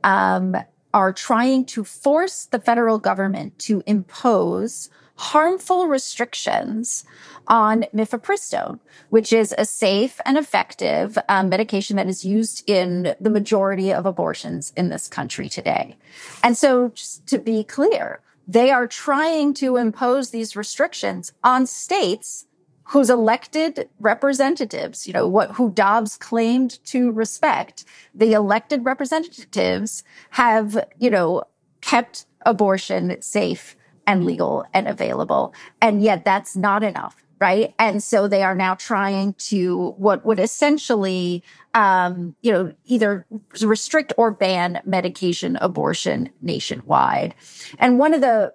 um, 0.03 0.55
are 0.93 1.13
trying 1.13 1.65
to 1.65 1.83
force 1.83 2.45
the 2.45 2.59
federal 2.59 2.99
government 2.99 3.57
to 3.59 3.83
impose 3.85 4.89
harmful 5.15 5.87
restrictions 5.87 7.05
on 7.47 7.85
mifepristone, 7.93 8.79
which 9.09 9.31
is 9.31 9.53
a 9.57 9.65
safe 9.65 10.19
and 10.25 10.37
effective 10.37 11.17
um, 11.29 11.49
medication 11.49 11.97
that 11.97 12.07
is 12.07 12.25
used 12.25 12.67
in 12.67 13.15
the 13.19 13.29
majority 13.29 13.93
of 13.93 14.05
abortions 14.05 14.73
in 14.75 14.89
this 14.89 15.07
country 15.07 15.47
today. 15.47 15.95
And 16.43 16.57
so, 16.57 16.89
just 16.89 17.27
to 17.27 17.37
be 17.37 17.63
clear, 17.63 18.21
they 18.47 18.71
are 18.71 18.87
trying 18.87 19.53
to 19.55 19.77
impose 19.77 20.31
these 20.31 20.55
restrictions 20.55 21.31
on 21.43 21.67
states 21.67 22.45
whose 22.85 23.09
elected 23.09 23.89
representatives, 23.99 25.07
you 25.07 25.13
know, 25.13 25.27
what, 25.27 25.51
who 25.51 25.71
Dobbs 25.71 26.17
claimed 26.17 26.83
to 26.85 27.11
respect, 27.11 27.85
the 28.13 28.33
elected 28.33 28.85
representatives 28.85 30.03
have, 30.31 30.85
you 30.99 31.09
know, 31.09 31.43
kept 31.81 32.25
abortion 32.45 33.21
safe 33.21 33.75
and 34.05 34.25
legal 34.25 34.65
and 34.73 34.87
available. 34.87 35.53
And 35.81 36.01
yet 36.01 36.25
that's 36.25 36.55
not 36.55 36.83
enough. 36.83 37.15
Right. 37.39 37.73
And 37.77 38.01
so 38.01 38.29
they 38.29 38.41
are 38.41 38.55
now 38.55 38.75
trying 38.75 39.33
to 39.33 39.93
what 39.97 40.25
would 40.25 40.39
essentially, 40.39 41.43
um, 41.73 42.37
you 42.41 42.53
know, 42.53 42.73
either 42.85 43.25
restrict 43.61 44.13
or 44.17 44.31
ban 44.31 44.79
medication 44.85 45.57
abortion 45.59 46.29
nationwide. 46.41 47.35
And 47.79 47.99
one 47.99 48.13
of 48.13 48.21
the 48.21 48.53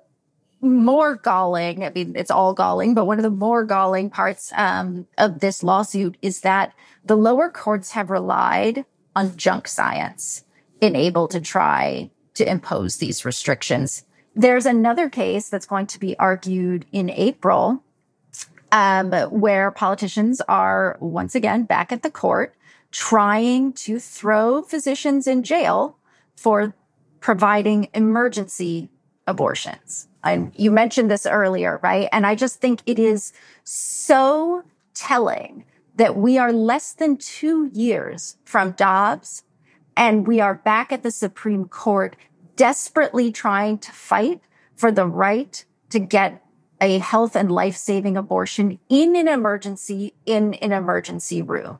more 0.60 1.16
galling, 1.16 1.84
I 1.84 1.90
mean, 1.90 2.14
it's 2.16 2.30
all 2.30 2.52
galling, 2.52 2.94
but 2.94 3.06
one 3.06 3.18
of 3.18 3.22
the 3.22 3.30
more 3.30 3.64
galling 3.64 4.10
parts 4.10 4.52
um, 4.56 5.06
of 5.16 5.40
this 5.40 5.62
lawsuit 5.62 6.16
is 6.22 6.40
that 6.40 6.72
the 7.04 7.16
lower 7.16 7.48
courts 7.48 7.92
have 7.92 8.10
relied 8.10 8.84
on 9.14 9.36
junk 9.36 9.68
science 9.68 10.44
in 10.80 10.96
able 10.96 11.28
to 11.28 11.40
try 11.40 12.10
to 12.34 12.48
impose 12.48 12.96
these 12.96 13.24
restrictions. 13.24 14.04
There's 14.34 14.66
another 14.66 15.08
case 15.08 15.48
that's 15.48 15.66
going 15.66 15.86
to 15.88 15.98
be 15.98 16.16
argued 16.18 16.86
in 16.92 17.10
April 17.10 17.82
um, 18.70 19.12
where 19.30 19.70
politicians 19.70 20.40
are 20.48 20.96
once 21.00 21.34
again 21.34 21.64
back 21.64 21.90
at 21.90 22.02
the 22.02 22.10
court 22.10 22.54
trying 22.90 23.72
to 23.72 23.98
throw 23.98 24.62
physicians 24.62 25.26
in 25.26 25.42
jail 25.42 25.96
for 26.36 26.74
providing 27.20 27.88
emergency 27.94 28.88
abortions. 29.28 30.08
And 30.24 30.52
you 30.56 30.70
mentioned 30.70 31.10
this 31.10 31.26
earlier, 31.26 31.78
right? 31.82 32.08
And 32.10 32.26
I 32.26 32.34
just 32.34 32.60
think 32.60 32.82
it 32.86 32.98
is 32.98 33.32
so 33.62 34.64
telling 34.94 35.64
that 35.94 36.16
we 36.16 36.38
are 36.38 36.52
less 36.52 36.92
than 36.92 37.16
two 37.16 37.70
years 37.72 38.36
from 38.44 38.72
Dobbs 38.72 39.44
and 39.96 40.26
we 40.26 40.40
are 40.40 40.54
back 40.54 40.92
at 40.92 41.02
the 41.02 41.10
Supreme 41.10 41.66
Court 41.66 42.16
desperately 42.56 43.30
trying 43.30 43.78
to 43.78 43.92
fight 43.92 44.40
for 44.74 44.90
the 44.90 45.06
right 45.06 45.64
to 45.90 45.98
get 45.98 46.42
a 46.80 46.98
health 46.98 47.34
and 47.34 47.50
life 47.50 47.76
saving 47.76 48.16
abortion 48.16 48.78
in 48.88 49.16
an 49.16 49.28
emergency 49.28 50.14
in 50.24 50.54
an 50.54 50.72
emergency 50.72 51.42
room. 51.42 51.78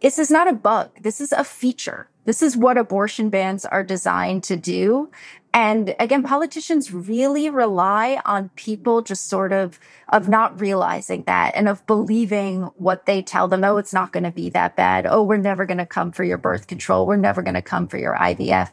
This 0.00 0.18
is 0.18 0.30
not 0.30 0.48
a 0.48 0.52
bug. 0.52 0.90
This 1.00 1.20
is 1.20 1.32
a 1.32 1.44
feature. 1.44 2.08
This 2.24 2.42
is 2.42 2.56
what 2.56 2.76
abortion 2.76 3.30
bans 3.30 3.64
are 3.64 3.82
designed 3.82 4.44
to 4.44 4.56
do. 4.56 5.10
And 5.54 5.94
again, 5.98 6.22
politicians 6.22 6.92
really 6.92 7.48
rely 7.48 8.20
on 8.24 8.50
people 8.50 9.02
just 9.02 9.28
sort 9.28 9.52
of, 9.52 9.80
of 10.08 10.28
not 10.28 10.60
realizing 10.60 11.24
that 11.24 11.54
and 11.54 11.68
of 11.68 11.86
believing 11.86 12.64
what 12.76 13.06
they 13.06 13.22
tell 13.22 13.48
them. 13.48 13.64
Oh, 13.64 13.78
it's 13.78 13.94
not 13.94 14.12
going 14.12 14.24
to 14.24 14.30
be 14.30 14.50
that 14.50 14.76
bad. 14.76 15.06
Oh, 15.06 15.22
we're 15.22 15.38
never 15.38 15.64
going 15.64 15.78
to 15.78 15.86
come 15.86 16.12
for 16.12 16.22
your 16.22 16.38
birth 16.38 16.66
control. 16.66 17.06
We're 17.06 17.16
never 17.16 17.42
going 17.42 17.54
to 17.54 17.62
come 17.62 17.88
for 17.88 17.98
your 17.98 18.14
IVF. 18.14 18.70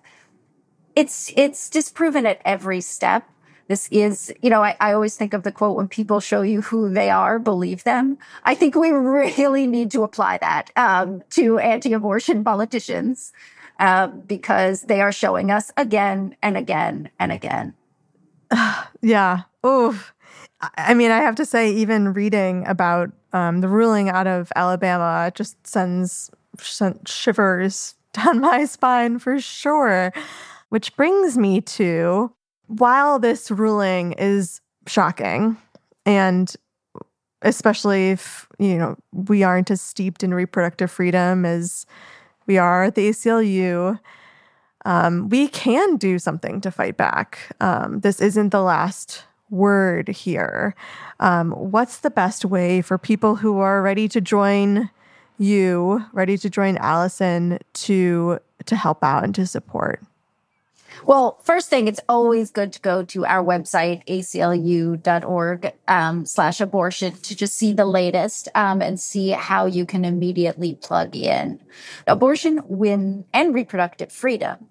It's, 0.95 1.31
it's 1.35 1.69
disproven 1.69 2.25
at 2.25 2.41
every 2.45 2.81
step. 2.81 3.29
This 3.67 3.87
is, 3.91 4.31
you 4.43 4.51
know, 4.51 4.61
I, 4.61 4.77
I 4.79 4.93
always 4.93 5.15
think 5.15 5.33
of 5.33 5.41
the 5.41 5.51
quote 5.51 5.75
when 5.75 5.87
people 5.87 6.19
show 6.19 6.43
you 6.43 6.61
who 6.61 6.89
they 6.89 7.09
are, 7.09 7.39
believe 7.39 7.83
them. 7.83 8.19
I 8.43 8.53
think 8.53 8.75
we 8.75 8.91
really 8.91 9.65
need 9.65 9.89
to 9.91 10.03
apply 10.03 10.37
that 10.37 10.71
um, 10.75 11.23
to 11.31 11.57
anti-abortion 11.57 12.43
politicians 12.43 13.33
uh, 13.79 14.07
because 14.07 14.83
they 14.83 15.01
are 15.01 15.11
showing 15.11 15.51
us 15.51 15.71
again 15.77 16.35
and 16.41 16.57
again 16.57 17.09
and 17.19 17.31
again. 17.31 17.73
yeah. 19.01 19.43
Oh, 19.63 20.01
I 20.77 20.93
mean, 20.93 21.11
I 21.11 21.17
have 21.17 21.35
to 21.35 21.45
say, 21.45 21.71
even 21.71 22.13
reading 22.13 22.65
about 22.67 23.11
um, 23.33 23.61
the 23.61 23.67
ruling 23.67 24.09
out 24.09 24.27
of 24.27 24.51
Alabama 24.55 25.31
just 25.33 25.65
sends, 25.65 26.31
sends 26.57 27.11
shivers 27.11 27.95
down 28.13 28.39
my 28.39 28.65
spine 28.65 29.19
for 29.19 29.39
sure. 29.39 30.13
Which 30.69 30.95
brings 30.95 31.37
me 31.37 31.61
to 31.61 32.31
while 32.67 33.19
this 33.19 33.51
ruling 33.51 34.13
is 34.13 34.61
shocking 34.87 35.57
and 36.05 36.55
especially 37.41 38.09
if 38.09 38.47
you 38.59 38.77
know 38.77 38.97
we 39.11 39.43
aren't 39.43 39.71
as 39.71 39.81
steeped 39.81 40.23
in 40.23 40.33
reproductive 40.33 40.91
freedom 40.91 41.45
as 41.45 41.85
we 42.47 42.57
are 42.57 42.83
at 42.83 42.95
the 42.95 43.09
ACLU, 43.09 43.99
um, 44.85 45.29
we 45.29 45.47
can 45.47 45.97
do 45.97 46.19
something 46.19 46.61
to 46.61 46.71
fight 46.71 46.95
back. 46.95 47.55
Um, 47.59 48.01
this 48.01 48.21
isn't 48.21 48.49
the 48.49 48.61
last 48.61 49.23
word 49.49 50.07
here. 50.09 50.75
Um, 51.19 51.51
what's 51.51 51.99
the 51.99 52.09
best 52.09 52.45
way 52.45 52.81
for 52.81 52.97
people 52.97 53.35
who 53.35 53.59
are 53.59 53.81
ready 53.81 54.07
to 54.09 54.21
join 54.21 54.89
you, 55.37 56.05
ready 56.13 56.37
to 56.37 56.49
join 56.49 56.77
Alison 56.77 57.59
to 57.73 58.39
to 58.65 58.75
help 58.75 59.03
out 59.03 59.23
and 59.23 59.35
to 59.35 59.45
support? 59.45 60.01
Well, 61.05 61.39
first 61.43 61.69
thing, 61.69 61.87
it's 61.87 61.99
always 62.09 62.49
good 62.49 62.73
to 62.73 62.81
go 62.81 63.03
to 63.03 63.25
our 63.25 63.43
website, 63.43 64.03
aclu.org 64.07 65.73
um, 65.87 66.25
slash 66.25 66.59
abortion 66.59 67.13
to 67.13 67.35
just 67.35 67.55
see 67.55 67.73
the 67.73 67.85
latest 67.85 68.49
um, 68.55 68.81
and 68.81 68.99
see 68.99 69.29
how 69.29 69.67
you 69.67 69.85
can 69.85 70.03
immediately 70.03 70.73
plug 70.73 71.15
in. 71.15 71.61
Abortion 72.07 72.59
win 72.65 73.25
and 73.33 73.53
reproductive 73.53 74.11
freedom 74.11 74.65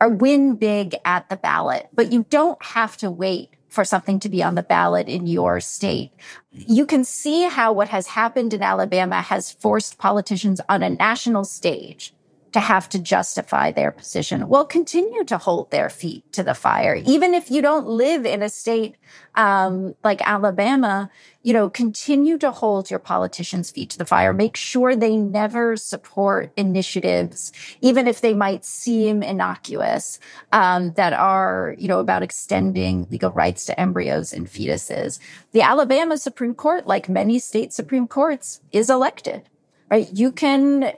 are 0.00 0.08
win 0.08 0.54
big 0.54 0.94
at 1.04 1.28
the 1.28 1.36
ballot, 1.36 1.88
but 1.92 2.12
you 2.12 2.24
don't 2.30 2.62
have 2.64 2.96
to 2.98 3.10
wait 3.10 3.56
for 3.68 3.84
something 3.84 4.20
to 4.20 4.28
be 4.28 4.44
on 4.44 4.54
the 4.54 4.62
ballot 4.62 5.08
in 5.08 5.26
your 5.26 5.58
state. 5.58 6.12
You 6.52 6.86
can 6.86 7.02
see 7.02 7.48
how 7.48 7.72
what 7.72 7.88
has 7.88 8.06
happened 8.06 8.54
in 8.54 8.62
Alabama 8.62 9.22
has 9.22 9.50
forced 9.50 9.98
politicians 9.98 10.60
on 10.68 10.84
a 10.84 10.90
national 10.90 11.44
stage 11.44 12.14
to 12.52 12.60
have 12.60 12.88
to 12.88 12.98
justify 12.98 13.70
their 13.70 13.92
position 13.92 14.48
will 14.48 14.64
continue 14.64 15.24
to 15.24 15.38
hold 15.38 15.70
their 15.70 15.88
feet 15.88 16.30
to 16.32 16.42
the 16.42 16.54
fire. 16.54 17.00
Even 17.06 17.34
if 17.34 17.50
you 17.50 17.62
don't 17.62 17.86
live 17.86 18.26
in 18.26 18.42
a 18.42 18.48
state 18.48 18.96
um, 19.36 19.94
like 20.02 20.20
Alabama, 20.26 21.10
you 21.42 21.52
know, 21.52 21.70
continue 21.70 22.36
to 22.38 22.50
hold 22.50 22.90
your 22.90 22.98
politicians' 22.98 23.70
feet 23.70 23.90
to 23.90 23.98
the 23.98 24.04
fire. 24.04 24.32
Make 24.32 24.56
sure 24.56 24.94
they 24.94 25.16
never 25.16 25.76
support 25.76 26.52
initiatives, 26.56 27.52
even 27.80 28.08
if 28.08 28.20
they 28.20 28.34
might 28.34 28.64
seem 28.64 29.22
innocuous, 29.22 30.18
um, 30.52 30.92
that 30.94 31.12
are, 31.12 31.74
you 31.78 31.88
know, 31.88 32.00
about 32.00 32.22
extending 32.22 33.06
legal 33.10 33.30
rights 33.30 33.64
to 33.66 33.80
embryos 33.80 34.32
and 34.32 34.48
fetuses. 34.48 35.20
The 35.52 35.62
Alabama 35.62 36.18
Supreme 36.18 36.54
Court, 36.54 36.86
like 36.86 37.08
many 37.08 37.38
state 37.38 37.72
Supreme 37.72 38.08
Courts, 38.08 38.60
is 38.72 38.90
elected 38.90 39.48
right? 39.90 40.08
You 40.12 40.32
can 40.32 40.92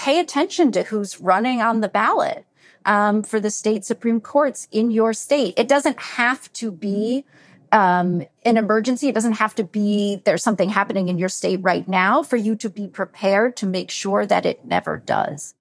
pay 0.00 0.18
attention 0.18 0.72
to 0.72 0.82
who's 0.84 1.20
running 1.20 1.60
on 1.60 1.82
the 1.82 1.88
ballot 1.88 2.46
um, 2.86 3.22
for 3.22 3.38
the 3.38 3.50
state 3.50 3.84
Supreme 3.84 4.18
Courts 4.18 4.66
in 4.72 4.90
your 4.90 5.12
state. 5.12 5.52
It 5.58 5.68
doesn't 5.68 6.00
have 6.00 6.50
to 6.54 6.72
be 6.72 7.26
um, 7.70 8.26
an 8.46 8.56
emergency. 8.56 9.08
It 9.08 9.14
doesn't 9.14 9.34
have 9.34 9.54
to 9.56 9.64
be 9.64 10.22
there's 10.24 10.42
something 10.42 10.70
happening 10.70 11.08
in 11.08 11.18
your 11.18 11.28
state 11.28 11.60
right 11.62 11.86
now 11.86 12.22
for 12.22 12.38
you 12.38 12.56
to 12.56 12.70
be 12.70 12.88
prepared 12.88 13.58
to 13.58 13.66
make 13.66 13.90
sure 13.90 14.24
that 14.24 14.46
it 14.46 14.64
never 14.64 14.96
does. 14.96 15.54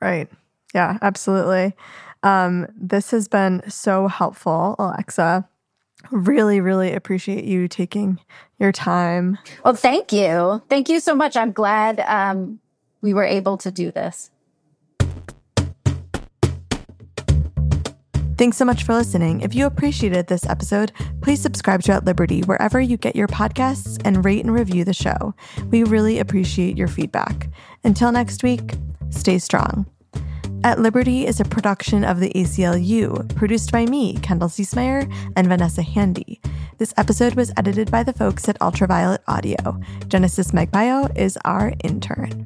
Right. 0.00 0.28
Yeah, 0.74 0.98
absolutely. 1.00 1.72
Um, 2.24 2.66
this 2.76 3.12
has 3.12 3.28
been 3.28 3.62
so 3.70 4.08
helpful, 4.08 4.74
Alexa. 4.80 5.48
Really, 6.10 6.60
really 6.60 6.92
appreciate 6.92 7.44
you 7.44 7.68
taking 7.68 8.18
your 8.58 8.72
time. 8.72 9.38
Well, 9.64 9.74
thank 9.74 10.12
you. 10.12 10.60
Thank 10.68 10.88
you 10.88 10.98
so 10.98 11.14
much. 11.14 11.36
I'm 11.36 11.52
glad 11.52 12.00
um, 12.00 12.58
we 13.00 13.14
were 13.14 13.24
able 13.24 13.56
to 13.58 13.70
do 13.70 13.90
this. 13.90 14.30
Thanks 18.38 18.58
so 18.58 18.66
much 18.66 18.82
for 18.82 18.94
listening. 18.94 19.40
If 19.40 19.54
you 19.54 19.64
appreciated 19.64 20.26
this 20.26 20.44
episode, 20.44 20.92
please 21.22 21.40
subscribe 21.40 21.82
to 21.84 21.92
At 21.92 22.04
Liberty 22.04 22.42
wherever 22.42 22.78
you 22.78 22.98
get 22.98 23.16
your 23.16 23.28
podcasts 23.28 23.98
and 24.04 24.26
rate 24.26 24.44
and 24.44 24.52
review 24.52 24.84
the 24.84 24.92
show. 24.92 25.34
We 25.70 25.84
really 25.84 26.18
appreciate 26.18 26.76
your 26.76 26.88
feedback. 26.88 27.48
Until 27.82 28.12
next 28.12 28.42
week, 28.42 28.74
stay 29.08 29.38
strong. 29.38 29.86
At 30.64 30.80
Liberty 30.80 31.26
is 31.26 31.40
a 31.40 31.44
production 31.44 32.04
of 32.04 32.20
the 32.20 32.30
ACLU, 32.34 33.34
produced 33.36 33.72
by 33.72 33.86
me, 33.86 34.18
Kendall 34.18 34.48
Ciesemier, 34.48 35.10
and 35.34 35.46
Vanessa 35.46 35.80
Handy. 35.80 36.38
This 36.76 36.92
episode 36.98 37.36
was 37.36 37.52
edited 37.56 37.90
by 37.90 38.02
the 38.02 38.12
folks 38.12 38.50
at 38.50 38.60
Ultraviolet 38.60 39.22
Audio. 39.28 39.80
Genesis 40.08 40.52
Magpio 40.52 41.10
is 41.16 41.38
our 41.46 41.72
intern. 41.84 42.44